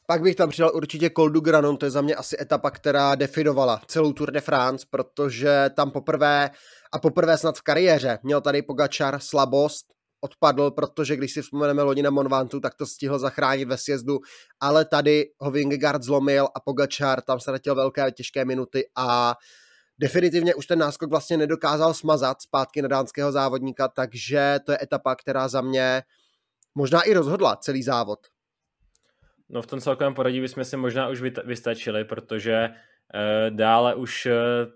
[0.08, 3.14] Pak bych tam přidal určitě Col du Granon, to je za mě asi etapa, která
[3.14, 6.50] definovala celou Tour de France, protože tam poprvé
[6.92, 9.86] a poprvé snad v kariéře měl tady Pogačar slabost,
[10.20, 14.18] odpadl, protože když si vzpomeneme loni na Monvantu, tak to stihl zachránit ve sjezdu,
[14.60, 19.34] ale tady ho Vingegaard zlomil a Pogačar tam ztratil velké těžké minuty a
[19.98, 25.14] definitivně už ten náskok vlastně nedokázal smazat zpátky na dánského závodníka, takže to je etapa,
[25.14, 26.02] která za mě
[26.74, 28.18] možná i rozhodla celý závod.
[29.48, 32.70] No v tom celkovém poradí bychom si možná už vystačili, protože e,
[33.50, 34.32] dále už e,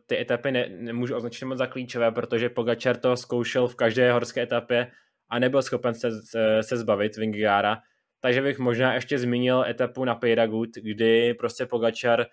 [0.07, 4.43] ty etapy ne, nemůžu označit moc za klíčové, protože Pogačar to zkoušel v každé horské
[4.43, 4.91] etapě
[5.29, 7.79] a nebyl schopen se, se, se zbavit Vingegaarda.
[8.21, 12.27] Takže bych možná ještě zmínil etapu na Peyragut, kdy prostě Pogačar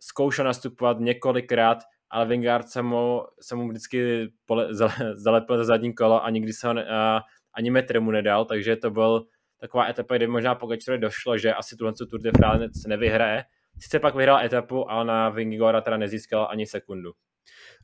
[0.00, 1.78] zkoušel nastupovat několikrát,
[2.14, 4.68] ale Vingegaard se mu, se mu vždycky pole,
[5.14, 7.20] zalepil za zadní kolo a nikdy se ho ne, a,
[7.54, 9.26] ani metr mu nedal, takže to byl
[9.60, 13.44] taková etapa, kdy možná Pogačarovi došlo, že asi tuhle Tour de France nevyhraje.
[13.80, 17.12] Sice pak vyhrál etapu, ale na Vingegaarda teda nezískal ani sekundu.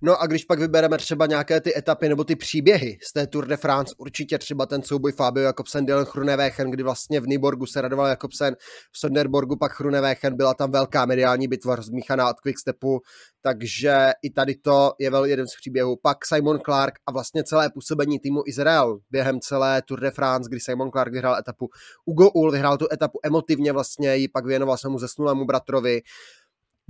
[0.03, 3.47] No a když pak vybereme třeba nějaké ty etapy nebo ty příběhy z té Tour
[3.47, 7.81] de France, určitě třeba ten souboj Fabio Jakobsen, Dylan Chrunewechen, kdy vlastně v Nyborgu se
[7.81, 8.57] radoval Jakobsen,
[8.93, 13.01] v Sonderborgu pak Chrunewechen, byla tam velká mediální bitva rozmíchaná od Quickstepu,
[13.43, 15.97] takže i tady to je vel jeden z příběhů.
[16.03, 20.61] Pak Simon Clark a vlastně celé působení týmu Izrael během celé Tour de France, kdy
[20.61, 21.69] Simon Clark vyhrál etapu.
[22.05, 26.03] Ugo Ul vyhrál tu etapu emotivně vlastně, ji pak věnoval svému zesnulému bratrovi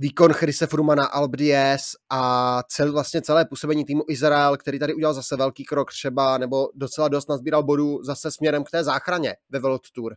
[0.01, 1.31] výkon Chrise Frumana, Alp
[2.09, 6.67] a cel, vlastně celé působení týmu Izrael, který tady udělal zase velký krok třeba, nebo
[6.75, 10.15] docela dost nazbíral bodů zase směrem k té záchraně ve World Tour.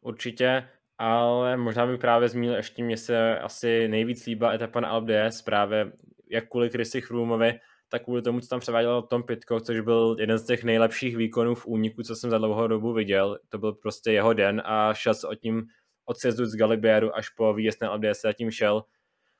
[0.00, 5.08] Určitě, ale možná bych právě zmínil ještě, mě se asi nejvíc líbila etapa na Alp
[5.44, 5.92] právě
[6.30, 7.54] jak kvůli Chrisi Chrumovi,
[7.88, 11.54] tak kvůli tomu, co tam převáděl Tom Pitko, což byl jeden z těch nejlepších výkonů
[11.54, 13.38] v úniku, co jsem za dlouhou dobu viděl.
[13.48, 15.62] To byl prostě jeho den a šel se o tím
[16.04, 18.84] od sjezdu z Galibieru až po výjezd na LDS zatím šel.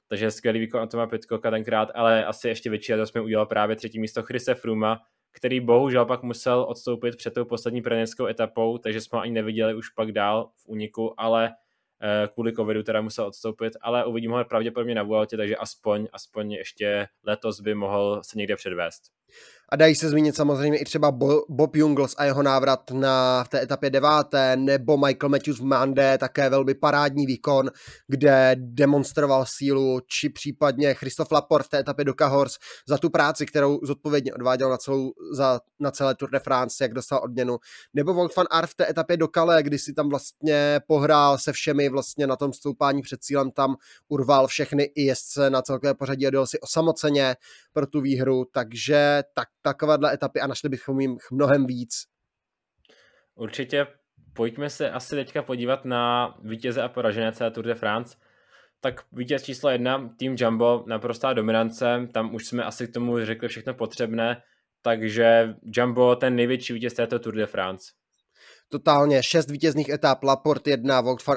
[0.08, 4.00] Takže skvělý výkon Toma Pitcocka tenkrát, ale asi ještě větší radost jsme udělal právě třetí
[4.00, 5.00] místo Chrise Fruma,
[5.32, 9.74] který bohužel pak musel odstoupit před tou poslední preněckou etapou, takže jsme ho ani neviděli
[9.74, 11.54] už pak dál v úniku, ale
[12.02, 16.52] eh, kvůli covidu teda musel odstoupit, ale uvidíme ho pravděpodobně na Vueltě, takže aspoň, aspoň
[16.52, 19.02] ještě letos by mohl se někde předvést.
[19.72, 21.10] A dají se zmínit samozřejmě i třeba
[21.48, 26.18] Bob Jungles a jeho návrat na v té etapě deváté, nebo Michael Matthews v Mande,
[26.18, 27.70] také velmi parádní výkon,
[28.08, 32.56] kde demonstroval sílu, či případně Christoph Laport v té etapě do Cahors
[32.88, 36.94] za tu práci, kterou zodpovědně odváděl na, celou, za, na celé Tour de France, jak
[36.94, 37.58] dostal odměnu.
[37.94, 41.52] Nebo Wout van Aert v té etapě do Calais, kdy si tam vlastně pohrál se
[41.52, 43.76] všemi vlastně na tom stoupání před cílem, tam
[44.08, 47.36] urval všechny i jezdce na celkové pořadí a dojel si osamoceně
[47.72, 51.90] pro tu výhru, takže tak takovéhle etapy a našli bychom jim mnohem víc.
[53.34, 53.86] Určitě
[54.32, 58.16] pojďme se asi teďka podívat na vítěze a poražené celé Tour de France.
[58.80, 63.48] Tak vítěz číslo jedna, tým Jumbo, naprostá dominance, tam už jsme asi k tomu řekli
[63.48, 64.42] všechno potřebné,
[64.82, 67.92] takže Jumbo ten největší vítěz této Tour de France.
[68.68, 71.36] Totálně, šest vítězných etap, Laporte jedna, Vogt van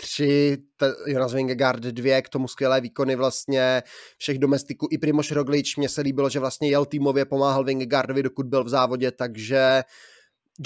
[0.00, 0.58] Aert, tři,
[1.06, 3.82] Jonas Vingegaard dvě, k tomu skvělé výkony vlastně
[4.18, 4.88] všech domestiků.
[4.90, 8.68] I Primoš Roglič, mně se líbilo, že vlastně jel týmově, pomáhal Vingegaardovi, dokud byl v
[8.68, 9.82] závodě, takže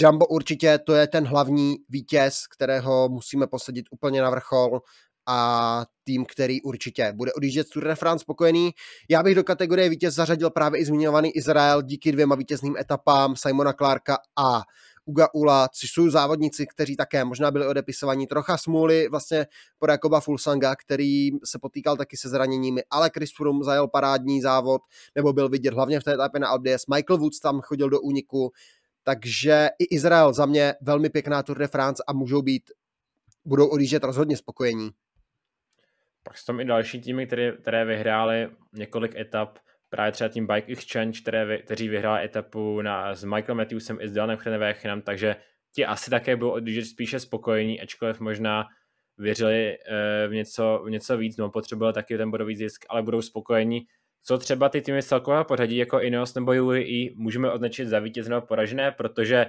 [0.00, 4.80] Jumbo určitě to je ten hlavní vítěz, kterého musíme posadit úplně na vrchol
[5.26, 8.70] a tým, který určitě bude odjíždět z Tour de France spokojený.
[9.10, 13.72] Já bych do kategorie vítěz zařadil právě i zmiňovaný Izrael díky dvěma vítězným etapám Simona
[13.72, 14.62] Clarka a
[15.04, 19.46] Uga Ula, což jsou závodníci, kteří také možná byli odepisovaní trocha smůly vlastně
[19.78, 24.82] po Jakoba Fulsanga, který se potýkal taky se zraněními, ale Chris Froome zajel parádní závod,
[25.14, 26.86] nebo byl vidět hlavně v té etapě na Albies.
[26.94, 28.52] Michael Woods tam chodil do úniku,
[29.02, 32.70] takže i Izrael za mě velmi pěkná Tour de France a můžou být,
[33.44, 34.90] budou odjíždět rozhodně spokojení.
[36.22, 39.58] Pak jsou tam i další týmy, které, které vyhrály několik etap
[39.94, 44.12] právě třeba tým Bike Exchange, které, kteří vyhráli etapu na, s Michael Matthewsem i s
[44.12, 45.36] Dylanem Chrenevéchenem, takže
[45.74, 48.64] ti asi také budou odjíždět spíše spokojení, ačkoliv možná
[49.18, 53.22] věřili e, v, něco, v něco víc, no potřebovali taky ten bodový zisk, ale budou
[53.22, 53.86] spokojení.
[54.22, 58.40] co třeba ty týmy z celkového pořadí jako Ineos nebo UAE můžeme označit za vítězné
[58.40, 59.46] poražené, protože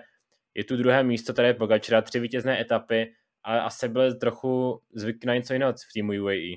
[0.54, 5.26] je tu druhé místo, které je Pogačera, tři vítězné etapy, ale asi byl trochu zvyk
[5.26, 6.56] na něco jiného v týmu UAE.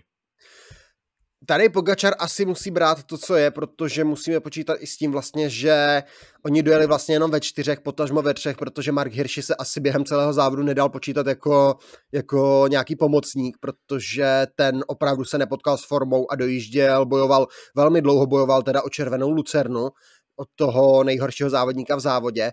[1.50, 5.50] Tady Pogačar asi musí brát to, co je, protože musíme počítat i s tím vlastně,
[5.50, 6.02] že
[6.44, 10.04] oni dojeli vlastně jenom ve čtyřech, potažmo ve třech, protože Mark Hirschi se asi během
[10.04, 11.76] celého závodu nedal počítat jako,
[12.12, 18.26] jako nějaký pomocník, protože ten opravdu se nepotkal s formou a dojížděl, bojoval, velmi dlouho
[18.26, 19.88] bojoval teda o červenou lucernu
[20.36, 22.50] od toho nejhoršího závodníka v závodě.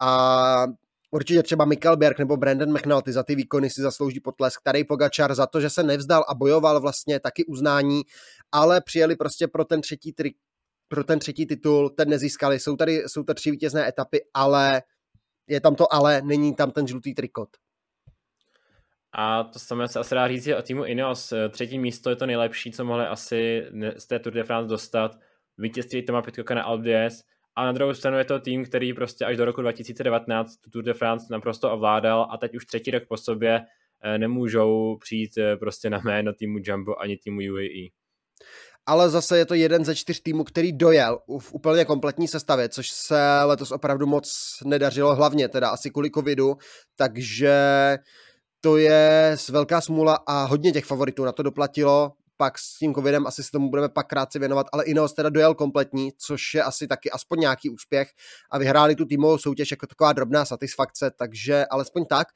[0.00, 0.66] A
[1.10, 4.60] Určitě třeba Michael Berg nebo Brandon McNulty za ty výkony si zaslouží potlesk.
[4.62, 8.02] Tady Pogačar za to, že se nevzdal a bojoval vlastně taky uznání,
[8.52, 10.34] ale přijeli prostě pro ten třetí tri,
[10.88, 12.60] pro ten třetí titul, ten nezískali.
[12.60, 14.82] Jsou tady, jsou to tři vítězné etapy, ale
[15.46, 17.48] je tam to ale, není tam ten žlutý trikot.
[19.12, 21.32] A to samé se asi dá říct o týmu Ineos.
[21.50, 23.66] Třetí místo je to nejlepší, co mohli asi
[23.96, 25.18] z té Tour de France dostat.
[25.58, 27.22] Vítězství Toma Pitcocka na Albies
[27.56, 30.94] a na druhou stranu je to tým, který prostě až do roku 2019 Tour de
[30.94, 33.60] France naprosto ovládal a teď už třetí rok po sobě
[34.02, 37.88] eh, nemůžou přijít eh, prostě na jméno týmu Jumbo ani týmu UAE.
[38.86, 42.90] Ale zase je to jeden ze čtyř týmů, který dojel v úplně kompletní sestavě, což
[42.90, 44.28] se letos opravdu moc
[44.64, 46.56] nedařilo, hlavně teda asi kvůli covidu,
[46.96, 47.54] takže
[48.60, 53.26] to je velká smůla a hodně těch favoritů na to doplatilo pak s tím covidem
[53.26, 56.86] asi se tomu budeme pak krátce věnovat, ale Ineos teda dojel kompletní, což je asi
[56.86, 58.08] taky aspoň nějaký úspěch
[58.50, 62.28] a vyhráli tu týmovou soutěž jako taková drobná satisfakce, takže alespoň tak.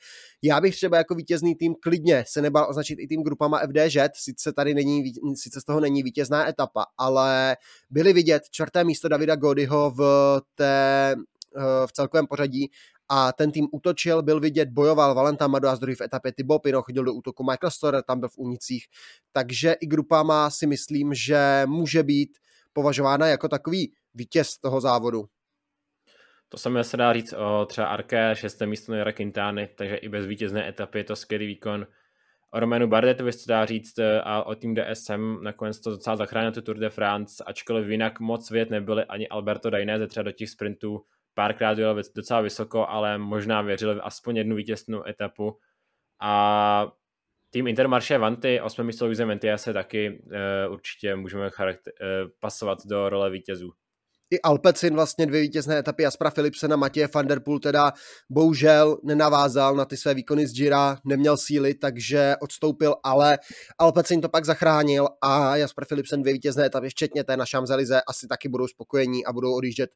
[0.42, 4.52] Já bych třeba jako vítězný tým klidně se nebal označit i tým grupama FDŽ, sice
[4.52, 7.56] tady není, sice z toho není vítězná etapa, ale
[7.90, 10.02] byly vidět čtvrté místo Davida Godyho v
[10.54, 11.14] té
[11.56, 12.70] eh, v celkovém pořadí
[13.12, 16.82] a ten tým útočil, byl vidět, bojoval Valenta Mado a druhý v etapě Thibaut Pino,
[16.82, 18.84] chodil do útoku Michael Storer, tam byl v Unicích,
[19.32, 22.38] takže i grupa má si myslím, že může být
[22.72, 25.24] považována jako takový vítěz toho závodu.
[26.48, 30.26] To samé se dá říct o třeba Arke, šesté místo Nera Quintany, takže i bez
[30.26, 31.86] vítězné etapy je to skvělý výkon.
[32.50, 36.62] O Romanu Bardetovi se dá říct a o tým DSM nakonec to docela zachránil tu
[36.62, 41.04] Tour de France, ačkoliv jinak moc vět nebyly ani Alberto Dainese třeba do těch sprintů,
[41.40, 45.57] párkrát jel docela vysoko, ale možná věřil v aspoň jednu vítěznou etapu.
[46.22, 46.92] A
[47.50, 52.79] tým Intermarché Vanty, osmé místo Luise Mentia se taky uh, určitě můžeme charakter, uh, pasovat
[52.87, 53.70] do role vítězů.
[54.31, 57.92] I Alpecin vlastně dvě vítězné etapy Jaspra Philipsena, Matěje van der Poel teda
[58.31, 63.38] bohužel nenavázal na ty své výkony z Gira, neměl síly, takže odstoupil, ale
[63.79, 68.26] Alpecin to pak zachránil a Jasper Philipsen dvě vítězné etapy, včetně té na Champs-Élysées, asi
[68.29, 69.90] taky budou spokojení a budou odjíždět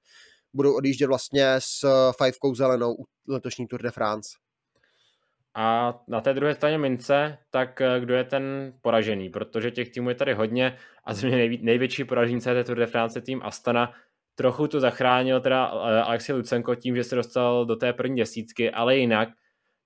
[0.54, 1.86] budou odjíždět vlastně s
[2.18, 2.96] fajfkou zelenou
[3.28, 4.28] letošní Tour de France.
[5.54, 9.28] A na té druhé straně mince, tak eh, kdo je ten poražený?
[9.28, 12.86] Protože těch týmů je tady hodně a z mě nejvě- největší poražený té Tour de
[12.86, 13.92] France je tým Astana.
[14.34, 18.70] Trochu to zachránil teda eh, Alexi Lucenko tím, že se dostal do té první desítky,
[18.70, 19.28] ale jinak,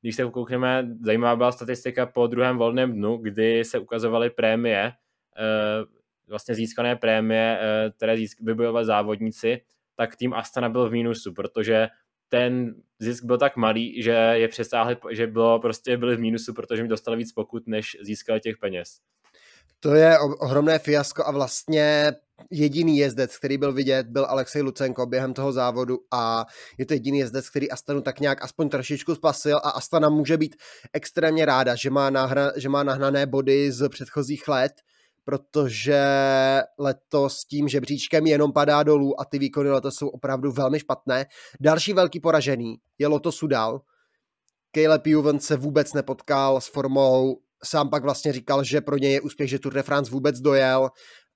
[0.00, 4.92] když se koukneme, zajímavá byla statistika po druhém volném dnu, kdy se ukazovaly prémie,
[5.38, 5.85] eh,
[6.28, 7.61] vlastně získané prémie,
[7.96, 9.61] které vybojovali závodníci,
[9.98, 11.88] tak tým Astana byl v mínusu, protože
[12.28, 16.82] ten zisk byl tak malý, že je přesáhli, že bylo prostě byli v mínusu, protože
[16.82, 18.88] mi dostali víc pokut, než získali těch peněz.
[19.80, 22.12] To je ohromné fiasko a vlastně
[22.50, 26.46] jediný jezdec, který byl vidět, byl Alexej Lucenko během toho závodu a
[26.78, 30.56] je to jediný jezdec, který Astanu tak nějak aspoň trošičku spasil a Astana může být
[30.92, 34.72] extrémně ráda, že má, nahra, že má nahnané body z předchozích let,
[35.28, 36.02] protože
[36.78, 41.26] letos tím žebříčkem jenom padá dolů a ty výkony letos jsou opravdu velmi špatné.
[41.60, 43.80] Další velký poražený je Loto Sudal.
[44.72, 49.20] Caleb Juven se vůbec nepotkal s formou, sám pak vlastně říkal, že pro něj je
[49.20, 50.90] úspěch, že Tour de France vůbec dojel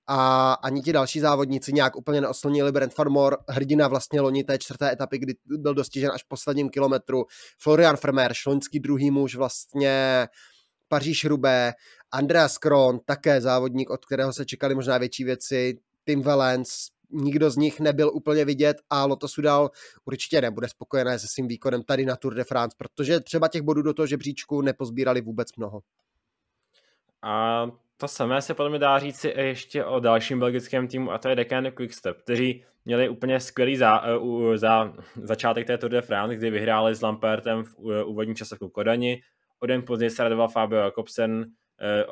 [0.06, 4.92] a ani ti další závodníci nějak úplně neoslnili Brent Farmore, hrdina vlastně loni té čtvrté
[4.92, 7.24] etapy, kdy byl dostižen až v posledním kilometru.
[7.58, 10.28] Florian Fermer, šloňský druhý muž vlastně
[10.88, 11.72] Paříž Rubé,
[12.12, 16.72] Andreas Kron, také závodník, od kterého se čekali možná větší věci, Tim Valence,
[17.10, 19.70] nikdo z nich nebyl úplně vidět a Lotto Sudal
[20.04, 23.82] určitě nebude spokojené se svým výkonem tady na Tour de France, protože třeba těch bodů
[23.82, 25.80] do toho žebříčku nepozbírali vůbec mnoho.
[27.22, 27.66] A
[27.96, 31.36] to samé se mě dá říct si ještě o dalším belgickém týmu a to je
[31.36, 36.50] Deccan Quickstep, kteří měli úplně skvělý za, uh, za začátek té Tour de France, kdy
[36.50, 39.22] vyhráli s Lampertem v uh, úvodní časovku Kodani,
[39.60, 41.61] o den později se radoval Fabio Jakobsen eh,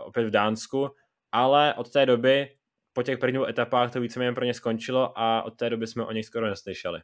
[0.04, 0.90] opět v Dánsku,
[1.32, 2.48] ale od té doby
[2.92, 6.12] po těch prvních etapách to víceméně pro ně skončilo a od té doby jsme o
[6.12, 7.00] nich skoro neslyšeli.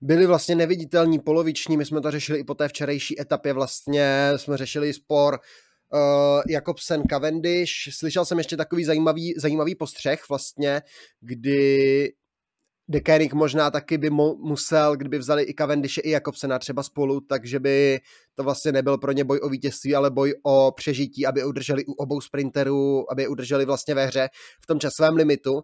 [0.00, 4.56] Byli vlastně neviditelní, poloviční, my jsme to řešili i po té včerejší etapě, vlastně jsme
[4.56, 5.38] řešili spor
[5.92, 7.72] uh, Jakobsen Cavendish.
[7.90, 10.82] Slyšel jsem ještě takový zajímavý, zajímavý postřeh vlastně,
[11.20, 12.12] kdy
[12.92, 17.60] Dekerik možná taky by mu, musel, kdyby vzali i Cavendishe i Jakobsena třeba spolu, takže
[17.60, 18.00] by
[18.34, 21.92] to vlastně nebyl pro ně boj o vítězství, ale boj o přežití, aby udrželi u
[21.92, 24.28] obou sprinterů, aby udrželi vlastně ve hře
[24.60, 25.62] v tom časovém limitu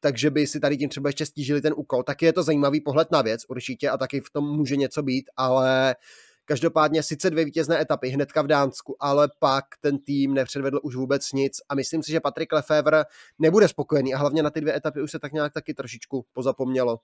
[0.00, 2.02] takže by si tady tím třeba ještě stížili ten úkol.
[2.02, 5.24] Taky je to zajímavý pohled na věc určitě a taky v tom může něco být,
[5.36, 5.96] ale
[6.48, 11.32] Každopádně sice dvě vítězné etapy hnedka v Dánsku, ale pak ten tým nepředvedl už vůbec
[11.32, 13.04] nic a myslím si, že Patrik Lefevre
[13.38, 16.98] nebude spokojený a hlavně na ty dvě etapy už se tak nějak taky trošičku pozapomnělo.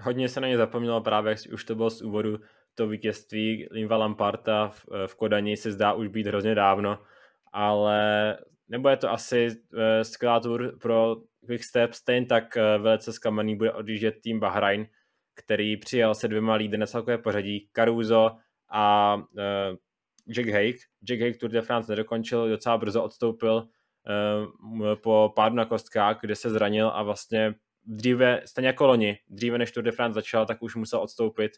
[0.00, 2.38] Hodně se na ně zapomnělo právě, už to bylo z úvodu,
[2.74, 6.98] to vítězství Linva Lamparta v, v Kodani se zdá už být hrozně dávno,
[7.52, 10.40] ale nebo je to asi uh, skvělá
[10.80, 11.16] pro
[11.46, 14.86] Quickstep, stejně tak uh, velice zklamaný bude odjíždět tým Bahrain,
[15.34, 18.30] který přijel se dvěma lídy na celkové pořadí, Caruso
[18.70, 19.76] a uh,
[20.34, 20.78] Jack Hake.
[21.04, 26.36] Jack Hake Tour de France nedokončil, docela brzo odstoupil uh, po pádu na kostkách, kde
[26.36, 27.54] se zranil a vlastně
[27.86, 31.52] dříve, stejně jako loni, dříve než Tour de France začal, tak už musel odstoupit.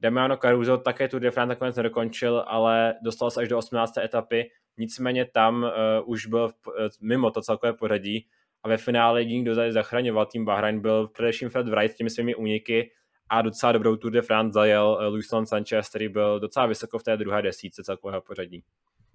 [0.00, 3.98] Damiano Caruso také Tour de France nakonec nedokončil, ale dostal se až do 18.
[3.98, 5.70] etapy, nicméně tam uh,
[6.10, 8.26] už byl v, uh, mimo to celkové pořadí
[8.62, 12.90] a ve finále jediný, kdo zachraňoval tým Bahrain, byl především Fred Wright těmi svými úniky
[13.28, 17.02] a docela dobrou Tour de France zajel eh, Luislan Sanchez, který byl docela vysoko v
[17.02, 18.62] té druhé desíce celkového pořadí.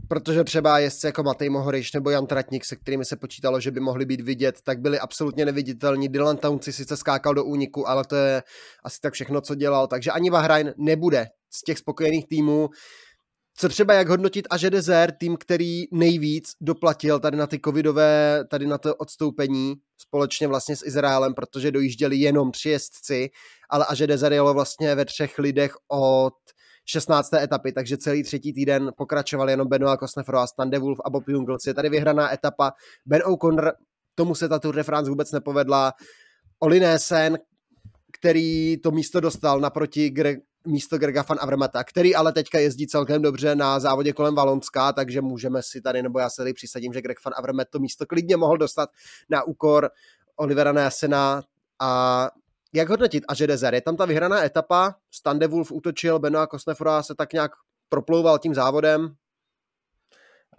[0.08, 3.80] Protože třeba jezdci jako Matej Mohoriš nebo Jan Tratník, se kterými se počítalo, že by
[3.80, 6.10] mohli být vidět, tak byli absolutně neviditelní.
[6.10, 8.44] Dylan Townci sice skákal do úniku, ale to je
[8.84, 9.88] asi tak všechno, co dělal.
[9.88, 12.70] Takže ani Bahrain nebude z těch spokojených týmů.
[13.58, 18.68] Co třeba jak hodnotit Aže Desert, tým, který nejvíc doplatil tady na ty covidové, tady
[18.68, 23.30] na to odstoupení společně vlastně s Izraelem, protože dojížděli jenom tři jezdci,
[23.70, 26.34] ale Aže Desert jelo vlastně ve třech lidech od
[26.86, 27.34] 16.
[27.34, 31.66] etapy, takže celý třetí týden pokračoval jenom Benoit Kosnefro a Stande Wolf a Bob Jungels.
[31.68, 32.74] Je tady vyhraná etapa.
[33.06, 33.74] Ben O'Connor,
[34.16, 35.94] tomu se ta Tour de France vůbec nepovedla.
[36.60, 37.40] Oli Nesen,
[38.12, 43.22] který to místo dostal naproti Greg, místo Grega van Avermata, který ale teďka jezdí celkem
[43.22, 47.02] dobře na závodě kolem Valonská, takže můžeme si tady, nebo já se tady přisadím, že
[47.02, 48.90] Greg van Avermet to místo klidně mohl dostat
[49.30, 49.90] na úkor
[50.36, 51.44] Olivera Nessena
[51.80, 52.30] a
[52.74, 53.74] jak hodnotit Aže Dezer?
[53.74, 57.52] Je tam ta vyhraná etapa, Stande Wolf útočil, Benoit Kosnefora se tak nějak
[57.90, 59.16] proplouval tím závodem.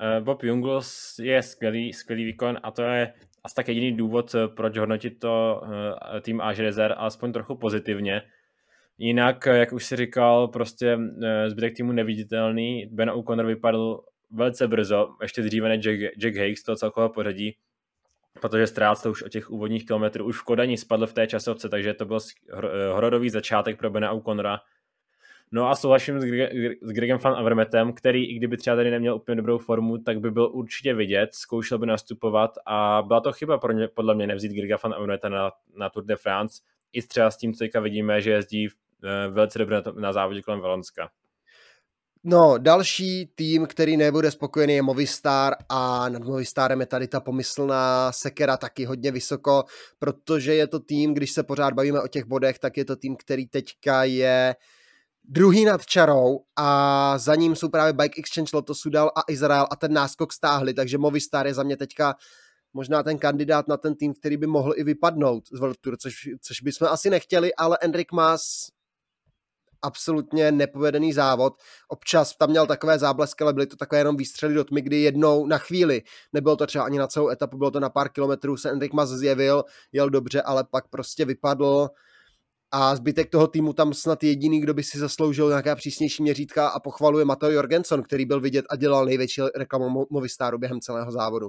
[0.00, 3.12] Eh, Bob Jungels je skvělý, skvělý výkon a to je
[3.44, 5.62] asi tak jediný důvod, eh, proč hodnotit to
[6.16, 8.22] eh, tým Aže Dezer alespoň trochu pozitivně
[8.98, 12.86] Jinak, jak už si říkal, prostě eh, zbytek týmu neviditelný.
[12.92, 17.56] Ben O'Connor vypadl velice brzo, ještě dříve než Jack, Jack Hicks, to celkového pořadí,
[18.40, 20.24] protože ztrácel už o těch úvodních kilometrů.
[20.24, 24.12] Už v Kodani spadl v té časovce, takže to byl eh, hrodový začátek pro Bena
[24.12, 24.58] O'Connora.
[25.54, 29.14] No a souhlasím s, Gre- s Gregem van Avermetem, který i kdyby třeba tady neměl
[29.14, 33.58] úplně dobrou formu, tak by byl určitě vidět, zkoušel by nastupovat a byla to chyba
[33.58, 36.62] pro ně, podle mě nevzít Grega van Avermeta na, na Tour de France,
[36.92, 38.68] i třeba s tím, co teďka vidíme, že jezdí
[39.04, 41.08] Eh, velice dobře na, na závodě kolem Valonska.
[42.24, 48.12] No, další tým, který nebude spokojený, je Movistar a nad Movistarem je tady ta pomyslná
[48.12, 49.64] sekera taky hodně vysoko,
[49.98, 53.16] protože je to tým, když se pořád bavíme o těch bodech, tak je to tým,
[53.16, 54.56] který teďka je
[55.24, 59.76] druhý nad čarou a za ním jsou právě Bike Exchange, Lotto Sudal a Izrael a
[59.76, 62.14] ten náskok stáhli, takže Movistar je za mě teďka
[62.74, 66.14] možná ten kandidát na ten tým, který by mohl i vypadnout z World Tour, což,
[66.40, 68.42] což bychom asi nechtěli, ale Enric Mas
[69.82, 71.52] absolutně nepovedený závod.
[71.88, 75.46] Občas tam měl takové záblesky, ale byly to takové jenom výstřely do tmy, kdy jednou
[75.46, 76.02] na chvíli,
[76.32, 79.08] nebylo to třeba ani na celou etapu, bylo to na pár kilometrů, se Enric Mas
[79.08, 81.88] zjevil, jel dobře, ale pak prostě vypadl
[82.74, 86.80] a zbytek toho týmu tam snad jediný, kdo by si zasloužil nějaká přísnější měřítka a
[86.80, 91.48] pochvaluje Mateo Jorgenson, který byl vidět a dělal největší reklamu Movistaru během celého závodu.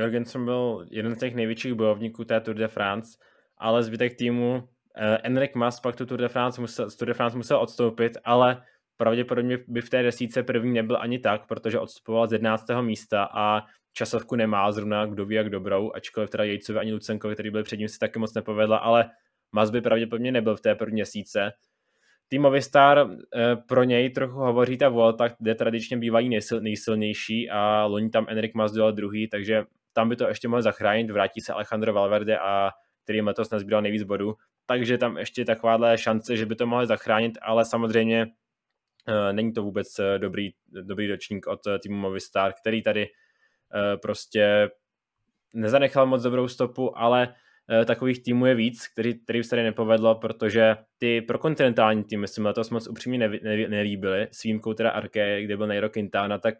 [0.00, 3.18] Jorgenson byl jeden z těch největších bojovníků té Tour de France,
[3.58, 7.36] ale zbytek týmu Uh, Enric Mas pak tu Tour de France musel, Tour de France
[7.36, 8.62] musel odstoupit, ale
[8.96, 12.66] pravděpodobně by v té desíce první nebyl ani tak, protože odstupoval z 11.
[12.80, 17.50] místa a časovku nemá zrovna kdo ví jak dobrou, ačkoliv teda Jejcovi ani Lucenkovi, který
[17.50, 19.10] byl před ním, si taky moc nepovedla, ale
[19.52, 21.52] Mas by pravděpodobně nebyl v té první měsíce.
[22.28, 27.84] Týmový star eh, pro něj trochu hovoří ta Volta, kde tradičně bývají nejsil, nejsilnější a
[27.84, 31.52] loni tam Enric Mas dělal druhý, takže tam by to ještě mohl zachránit, vrátí se
[31.52, 32.70] Alejandro Valverde a
[33.04, 34.34] který letos nezbíral nejvíc bodů,
[34.66, 39.62] takže tam ještě takováhle šance, že by to mohli zachránit, ale samozřejmě uh, není to
[39.62, 43.08] vůbec uh, dobrý, dobrý dočník od uh, týmu Movistar, který tady
[44.02, 44.70] prostě
[45.54, 47.34] nezanechal moc dobrou stopu, ale
[47.84, 52.42] takových týmů je víc, který, který se tady nepovedlo, protože ty pro kontinentální týmy si
[52.42, 53.28] letos moc upřímně
[53.68, 56.54] nelíbily, s výjimkou teda Arke, kde byl Nairo Quintana, tak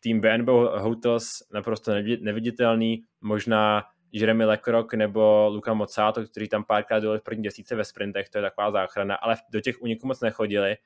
[0.00, 7.18] tým BNB Hotels naprosto neviditelný, možná Jeremy Lecroc nebo Luka Mocato, kteří tam párkrát byli
[7.18, 10.76] v první desíce ve sprintech, to je taková záchrana, ale do těch uniků moc nechodili.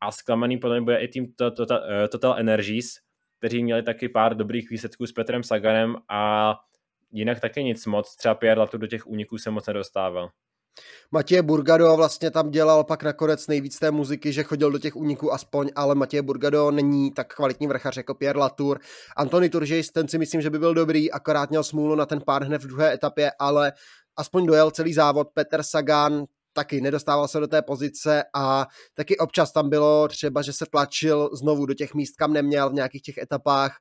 [0.00, 3.00] A zklamaný potom bude i tým Total, eh, Total Energies,
[3.38, 6.54] kteří měli taky pár dobrých výsledků s Petrem Saganem a
[7.12, 8.16] jinak taky nic moc.
[8.16, 10.30] Třeba Pierre Latour do těch úniků se moc nedostával.
[11.10, 15.32] Matěj Burgado vlastně tam dělal pak nakonec nejvíc té muziky, že chodil do těch úniků
[15.32, 18.80] aspoň, ale Matěj Burgado není tak kvalitní vrchař jako Pierre Latour.
[19.16, 22.44] Antony Turgis, ten si myslím, že by byl dobrý, akorát měl smůlu na ten pár
[22.44, 23.72] hned v druhé etapě, ale
[24.16, 25.28] aspoň dojel celý závod.
[25.34, 30.52] Peter Sagan taky nedostával se do té pozice a taky občas tam bylo třeba, že
[30.52, 33.76] se tlačil znovu do těch míst, kam neměl v nějakých těch etapách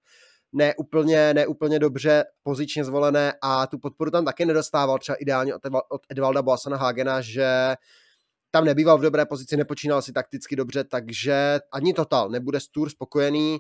[0.54, 5.56] neúplně, neúplně dobře pozičně zvolené a tu podporu tam taky nedostával třeba ideálně
[5.90, 7.76] od Edvalda Boasana Hagena, že
[8.52, 12.90] tam nebýval v dobré pozici, nepočínal si takticky dobře, takže ani Total nebude z Tour
[12.90, 13.60] spokojený.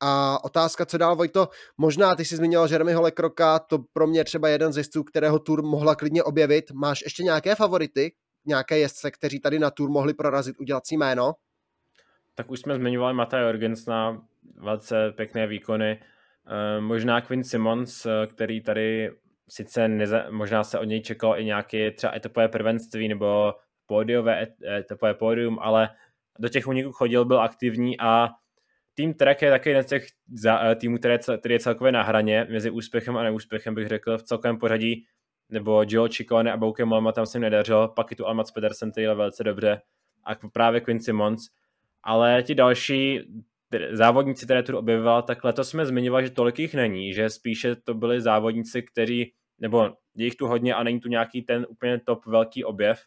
[0.00, 1.48] A otázka, co dál, Vojto,
[1.78, 5.62] možná ty jsi zmínil Jeremyho Lekroka, to pro mě třeba jeden z jezdců, kterého Tour
[5.62, 6.70] mohla klidně objevit.
[6.70, 8.12] Máš ještě nějaké favority,
[8.46, 11.32] nějaké jezdce, kteří tady na Tour mohli prorazit, udělat si jméno?
[12.34, 14.22] Tak už jsme zmiňovali Mata Jorgensna,
[14.56, 16.00] velice pěkné výkony.
[16.46, 19.10] Eh, možná Quinn Simmons, eh, který tady
[19.48, 23.54] sice neza, možná se od něj čekalo i nějaké třeba etapové prvenství nebo
[23.86, 24.46] pódiové
[24.78, 25.88] etapové pódium, ale
[26.38, 28.28] do těch uniků chodil, byl aktivní a
[28.94, 30.06] tým Trek je taky jeden z těch
[30.46, 34.18] eh, týmů, který je, který je celkově na hraně mezi úspěchem a neúspěchem, bych řekl,
[34.18, 35.06] v celkovém pořadí,
[35.50, 39.04] nebo Joe Ciccone a Bouke Molma tam se nedařilo, pak i tu Almaz Pedersen, který
[39.04, 39.80] je velice dobře,
[40.24, 41.42] a právě Quinn Simmons,
[42.02, 43.20] ale ti další
[43.90, 47.94] závodníci, které tu objevoval, tak letos jsme zmiňovali, že tolik jich není, že spíše to
[47.94, 52.26] byli závodníci, kteří, nebo je jich tu hodně a není tu nějaký ten úplně top
[52.26, 53.02] velký objev.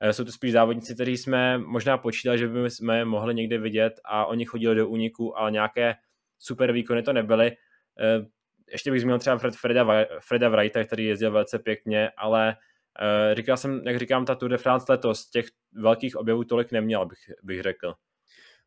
[0.00, 4.00] Eh, jsou to spíš závodníci, kteří jsme možná počítali, že by jsme mohli někde vidět
[4.04, 5.94] a oni chodili do úniku, ale nějaké
[6.38, 7.52] super výkony to nebyly.
[8.00, 8.26] Eh,
[8.72, 9.86] ještě bych zmínil třeba Freda,
[10.20, 12.56] Freda Wrighta, který jezdil velice pěkně, ale
[13.00, 17.06] eh, říkal jsem, jak říkám, ta Tour de France letos těch velkých objevů tolik neměl,
[17.06, 17.94] bych, bych řekl.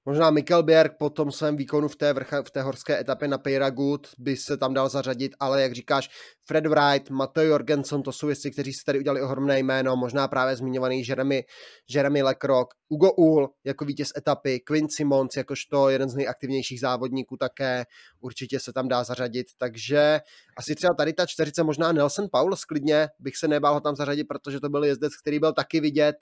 [0.06, 3.38] Možná Mikkel Bjerg po tom svém výkonu v té, vrcha, v té horské etapě na
[3.38, 6.10] Peyragut by se tam dal zařadit, ale jak říkáš,
[6.46, 10.56] Fred Wright, Mateo Jorgensen, to jsou věci, kteří si tady udělali ohromné jméno, možná právě
[10.56, 11.44] zmiňovaný Jeremy,
[11.90, 17.86] Jeremy Lecroc, Ugo Ull jako vítěz etapy, Quinn Simons jakožto jeden z nejaktivnějších závodníků také,
[18.22, 20.20] určitě se tam dá zařadit, takže
[20.58, 24.24] asi třeba tady ta čtyřice, možná Nelson Paul sklidně, bych se nebál ho tam zařadit,
[24.24, 26.16] protože to byl jezdec, který byl taky vidět,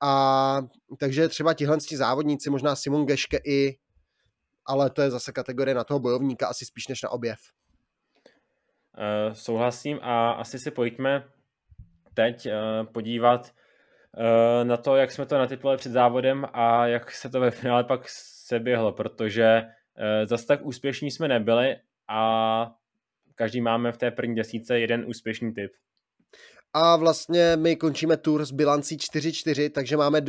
[0.00, 0.62] a
[0.98, 3.78] takže třeba tihle závodníci, možná Simon Geške i,
[4.66, 7.38] ale to je zase kategorie na toho bojovníka, asi spíš než na objev.
[8.98, 11.24] Uh, souhlasím a asi si pojďme
[12.14, 12.52] teď uh,
[12.92, 13.52] podívat
[14.16, 17.84] uh, na to, jak jsme to natypovali před závodem a jak se to ve finále
[17.84, 19.62] pak seběhlo, protože
[20.24, 21.76] zase tak úspěšní jsme nebyli
[22.08, 22.72] a
[23.34, 25.72] každý máme v té první desíce jeden úspěšný typ
[26.74, 30.22] a vlastně my končíme tour s bilancí 4-4, takže máme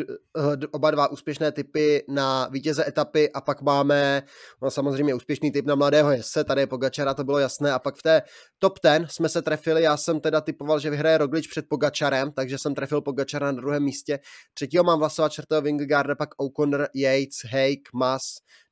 [0.71, 4.23] oba dva úspěšné typy na vítěze etapy a pak máme
[4.61, 7.95] no samozřejmě úspěšný typ na mladého jezdce, tady je Pogačara, to bylo jasné a pak
[7.95, 8.21] v té
[8.59, 12.57] top 10 jsme se trefili, já jsem teda typoval, že vyhraje Roglič před Pogačarem, takže
[12.57, 14.19] jsem trefil Pogačara na druhém místě,
[14.53, 18.21] třetího mám Vlasova, čtvrtého Vingegaarda, pak O'Connor, Yates, Hake, Mas,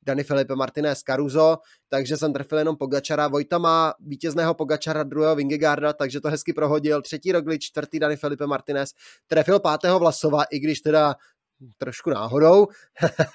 [0.02, 3.28] Dani Felipe Martinez Caruso, takže jsem trefil jenom Pogačara.
[3.28, 7.02] Vojta má vítězného Pogačara, druhého Vingegaarda, takže to hezky prohodil.
[7.02, 8.90] Třetí Rogli, čtvrtý Dani Felipe Martinez,
[9.26, 11.14] trefil pátého Vlasova, i když teda
[11.78, 12.66] trošku náhodou.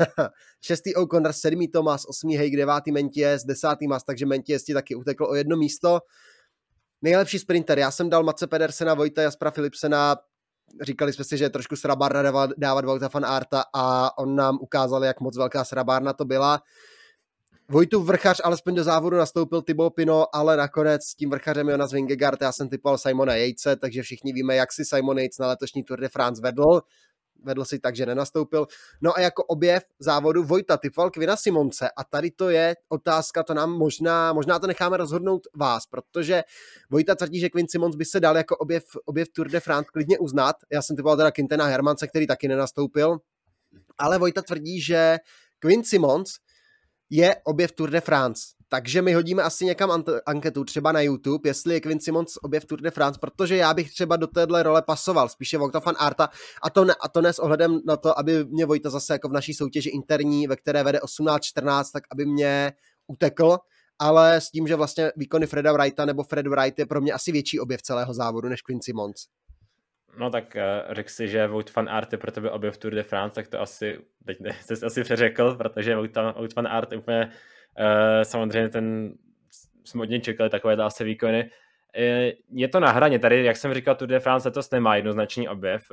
[0.62, 5.26] Šestý O'Connor, sedmý Tomas, osmý Hejk, devátý Menties, desátý Mas, takže Menties ti taky utekl
[5.26, 6.00] o jedno místo.
[7.02, 10.16] Nejlepší sprinter, já jsem dal Mace Pedersena, Vojta Jaspra Philipsena,
[10.82, 14.58] říkali jsme si, že je trošku srabárna dávat, dávat Vouta fan Arta a on nám
[14.62, 16.62] ukázal, jak moc velká srabárna to byla.
[17.70, 22.42] Vojtu vrchař alespoň do závodu nastoupil Thibaut Pino, ale nakonec s tím vrchařem Jonas Vingegaard,
[22.42, 26.00] já jsem typoval Simona Jejce, takže všichni víme, jak si Simon Yates na letošní Tour
[26.00, 26.82] de France vedl
[27.46, 28.68] vedl si tak, že nenastoupil.
[29.02, 33.54] No a jako objev závodu Vojta typoval Kvina Simonce a tady to je otázka, to
[33.54, 36.44] nám možná, možná to necháme rozhodnout vás, protože
[36.90, 40.20] Vojta tvrdí, že Quinn Simons by se dal jako objev, objev Tour de France klidně
[40.20, 40.56] uznat.
[40.72, 43.18] Já jsem typoval teda Quintena Hermance, který taky nenastoupil,
[43.98, 45.18] ale Vojta tvrdí, že
[45.60, 46.34] Quinn Simons
[47.10, 48.42] je objev Tour de France.
[48.70, 52.82] Takže my hodíme asi někam anketu, třeba na YouTube, jestli je Quinn Simons objev Tour
[52.82, 56.30] de France, protože já bych třeba do téhle role pasoval, spíše Vojta Arta,
[56.64, 59.30] a to, ne, a to ne s ohledem na to, aby mě Vojta zase jako
[59.30, 62.74] v naší soutěži interní, ve které vede 18-14, tak aby mě
[63.08, 63.58] utekl,
[64.00, 67.32] ale s tím, že vlastně výkony Freda Wrighta nebo Fred Wright je pro mě asi
[67.32, 69.26] větší objev celého závodu než Quinn Simons.
[70.18, 73.04] No tak uh, řekl si, že Wout van Aert je pro tebe objev Tour de
[73.04, 77.32] France, tak to asi, teď jsi asi přeřekl, protože Wout van Aert úplně
[78.24, 79.14] samozřejmě ten
[79.84, 81.50] jsme od něj čekali takové asi výkony.
[82.52, 85.84] Je to na hraně, tady, jak jsem říkal, Tour de France letos nemá jednoznačný objev,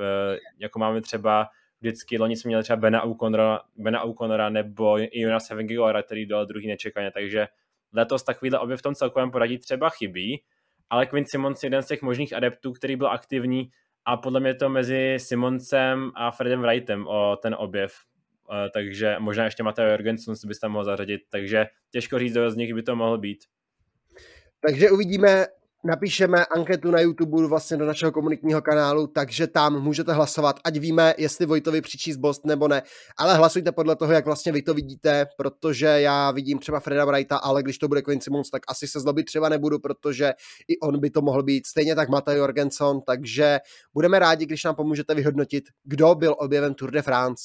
[0.59, 1.47] jako máme třeba
[1.81, 6.67] vždycky, loni jsme měli třeba Bena O'Connora, Bena O'Connora nebo Jonas Vingegaarda, který dal druhý
[6.67, 7.47] nečekaně, takže
[7.93, 10.43] letos takovýhle objev v tom celkovém poradí třeba chybí,
[10.89, 13.71] ale Quinn Simons je jeden z těch možných adeptů, který byl aktivní
[14.05, 17.93] a podle mě to mezi Simoncem a Fredem Wrightem o ten objev.
[18.51, 22.55] Eh, takže možná ještě Mateo Jorgensen si byste mohl zařadit, takže těžko říct, kdo z
[22.55, 23.43] nich by to mohl být.
[24.67, 25.45] Takže uvidíme,
[25.83, 31.13] napíšeme anketu na YouTube vlastně do našeho komunitního kanálu, takže tam můžete hlasovat, ať víme,
[31.17, 32.81] jestli Vojtovi přičíst Bost nebo ne,
[33.17, 37.37] ale hlasujte podle toho, jak vlastně vy to vidíte, protože já vidím třeba Freda Wrighta,
[37.37, 40.33] ale když to bude Quinn Simons, tak asi se zlobit třeba nebudu, protože
[40.67, 43.59] i on by to mohl být, stejně tak Matej Jorgenson, takže
[43.93, 47.43] budeme rádi, když nám pomůžete vyhodnotit, kdo byl objevem Tour de France.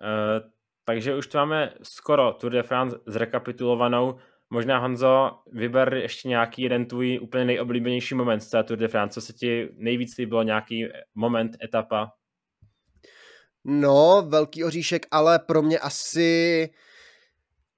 [0.00, 0.50] Uh,
[0.84, 4.18] takže už máme skoro Tour de France zrekapitulovanou.
[4.50, 9.26] Možná Honzo, vyber ještě nějaký jeden tvůj úplně nejoblíbenější moment z Tour de France, co
[9.26, 12.12] se ti nejvíc líbilo, nějaký moment, etapa?
[13.64, 16.70] No, velký oříšek, ale pro mě asi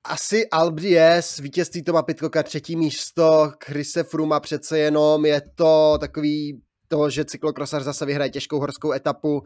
[0.04, 7.10] asi Albries, vítězství Toma Pitcocka, třetí místo, Chrise Fruma přece jenom, je to takový to,
[7.10, 9.42] že cyklokrosař zase vyhraje těžkou horskou etapu,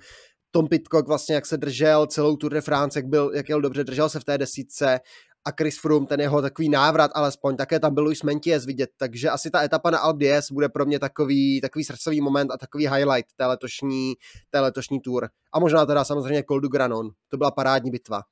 [0.51, 3.85] Tom Pitcock vlastně jak se držel celou Tour de France, jak, byl, jak jel dobře,
[3.85, 5.01] držel se v té desítce
[5.47, 9.31] a Chris Froome, ten jeho takový návrat alespoň, také tam byl Luis Menties vidět, takže
[9.31, 12.89] asi ta etapa na Alpe d'Huez bude pro mě takový, takový srdcový moment a takový
[12.89, 14.15] highlight té letošní,
[14.51, 15.29] té letošní tour.
[15.53, 18.23] A možná teda samozřejmě Col du Granon, to byla parádní bitva.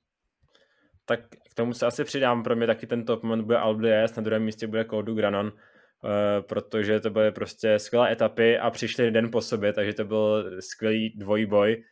[1.05, 4.17] Tak k tomu se asi přidám, pro mě taky ten top moment bude Alpe d'Huez,
[4.17, 5.53] na druhém místě bude Col du Granon,
[6.05, 10.45] Uh, protože to byly prostě skvělé etapy a přišly den po sobě, takže to byl
[10.61, 11.85] skvělý dvojboj.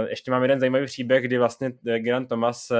[0.00, 2.76] Uh, ještě mám jeden zajímavý příběh, kdy vlastně Grant Thomas uh,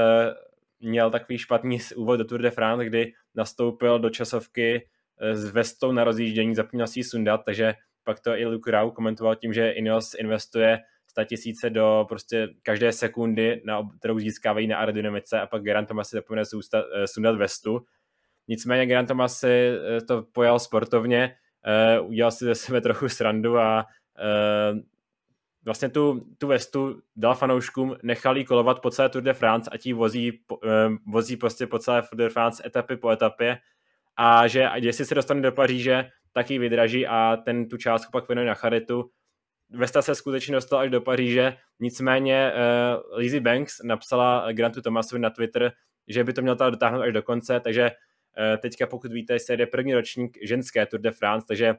[0.80, 4.88] měl takový špatný úvod do Tour de France, kdy nastoupil do časovky
[5.20, 7.74] eh, s vestou na rozjíždění, zapomněl si sundat, takže
[8.04, 12.92] pak to i Luke Rau komentoval tím, že Ineos investuje 100 tisíce do prostě každé
[12.92, 16.42] sekundy, na, kterou získávají na aerodynamice a pak Geraint Thomas si zapomene
[16.74, 17.84] eh, sundat vestu.
[18.48, 21.34] Nicméně Geraint Thomas si eh, to pojal sportovně,
[22.02, 23.86] udělal si ze sebe trochu srandu a
[25.68, 29.76] vlastně tu, tu vestu dal fanouškům, nechal jí kolovat po celé Tour de France a
[29.76, 30.40] ti vozí,
[31.06, 33.58] vozí prostě po celé Tour de France etapy po etapě
[34.16, 38.28] a že jestli se dostane do Paříže, tak ji vydraží a ten tu částku pak
[38.28, 39.10] věnuje na charitu.
[39.70, 45.30] Vesta se skutečně dostala až do Paříže, nicméně uh, Lizzie Banks napsala Grantu Thomasovi na
[45.30, 45.72] Twitter,
[46.08, 47.90] že by to měl dotáhnout až do konce, takže
[48.62, 51.74] teďka pokud víte, se jde první ročník ženské Tour de France, takže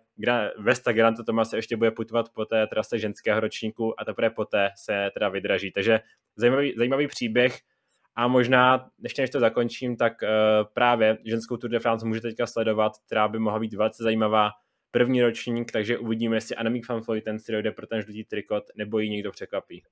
[0.58, 5.10] Vesta Granta Thomas ještě bude putovat po té trase ženského ročníku a teprve poté se
[5.14, 5.72] teda vydraží.
[5.72, 6.00] Takže
[6.36, 7.58] zajímavý, zajímavý příběh
[8.16, 10.30] a možná, ještě než to zakončím, tak uh,
[10.74, 14.50] právě ženskou Tour de France můžete teďka sledovat, která by mohla být velice zajímavá.
[14.92, 19.00] První ročník, takže uvidíme, jestli Annemiek van Vleuten si dojde pro ten žlutý trikot, nebo
[19.00, 19.84] ji někdo překvapí.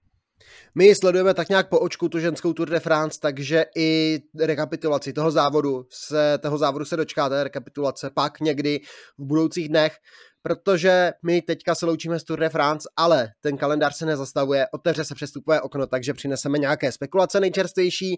[0.75, 5.31] My sledujeme tak nějak po očku tu ženskou Tour de France, takže i rekapitulaci toho
[5.31, 8.79] závodu se, toho závodu se dočkáte, rekapitulace pak někdy
[9.17, 9.97] v budoucích dnech,
[10.41, 15.03] protože my teďka se loučíme z Tour de France, ale ten kalendář se nezastavuje, otevře
[15.03, 18.17] se přestupové okno, takže přineseme nějaké spekulace nejčerstvější.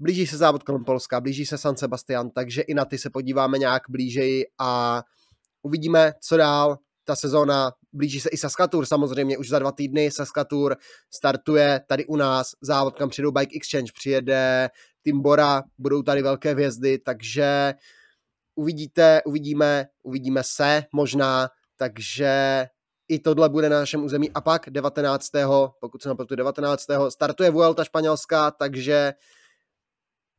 [0.00, 3.58] Blíží se závod kolem Polska, blíží se San Sebastian, takže i na ty se podíváme
[3.58, 5.02] nějak blížeji a
[5.62, 10.76] uvidíme, co dál ta sezóna, blíží se i Saskatour samozřejmě, už za dva týdny Saskatour
[11.14, 14.70] startuje tady u nás, závod, kam přijdou Bike Exchange, přijede
[15.02, 17.74] Timbora, budou tady velké hvězdy, takže
[18.54, 22.66] uvidíte, uvidíme, uvidíme se možná, takže
[23.08, 24.30] i tohle bude na našem území.
[24.30, 25.30] A pak 19.
[25.80, 26.86] pokud se napletu 19.
[27.08, 29.12] startuje Vuelta španělská, takže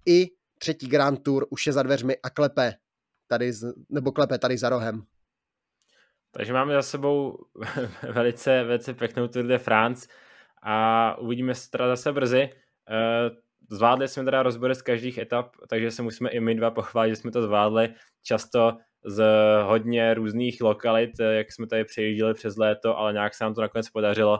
[0.05, 0.27] i
[0.59, 2.73] třetí Grand Tour už je za dveřmi a klepe
[3.31, 3.51] tady,
[3.89, 5.03] nebo klepe tady za rohem.
[6.31, 7.37] Takže máme za sebou
[8.11, 10.07] velice, velice pěknou Tour de France
[10.63, 12.49] a uvidíme se teda zase brzy.
[12.89, 13.29] Eh,
[13.71, 17.15] zvládli jsme teda rozbory z každých etap, takže se musíme i my dva pochválit, že
[17.15, 19.23] jsme to zvládli často z
[19.63, 23.61] hodně různých lokalit, eh, jak jsme tady přejížděli přes léto, ale nějak se nám to
[23.61, 24.39] nakonec podařilo.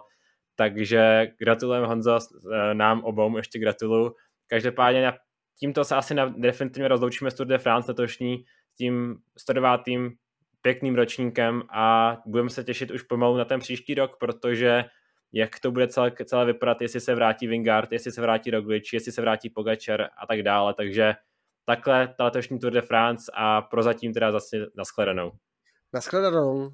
[0.56, 4.16] Takže gratulujeme Honzo, eh, nám obou ještě gratuluju.
[4.48, 5.14] Každopádně
[5.60, 8.46] tímto se asi definitivně rozloučíme z Tour de France letošní,
[8.78, 9.82] tím 109
[10.62, 14.86] pěkným ročníkem a budeme se těšit už pomalu na ten příští rok, protože
[15.34, 19.12] jak to bude celé, celé vypadat, jestli se vrátí Vingard, jestli se vrátí Roglič, jestli
[19.12, 21.14] se vrátí Pogačar a tak dále, takže
[21.66, 25.32] takhle ta letošní Tour de France a prozatím teda zase naschledanou.
[25.94, 26.70] Naschledanou.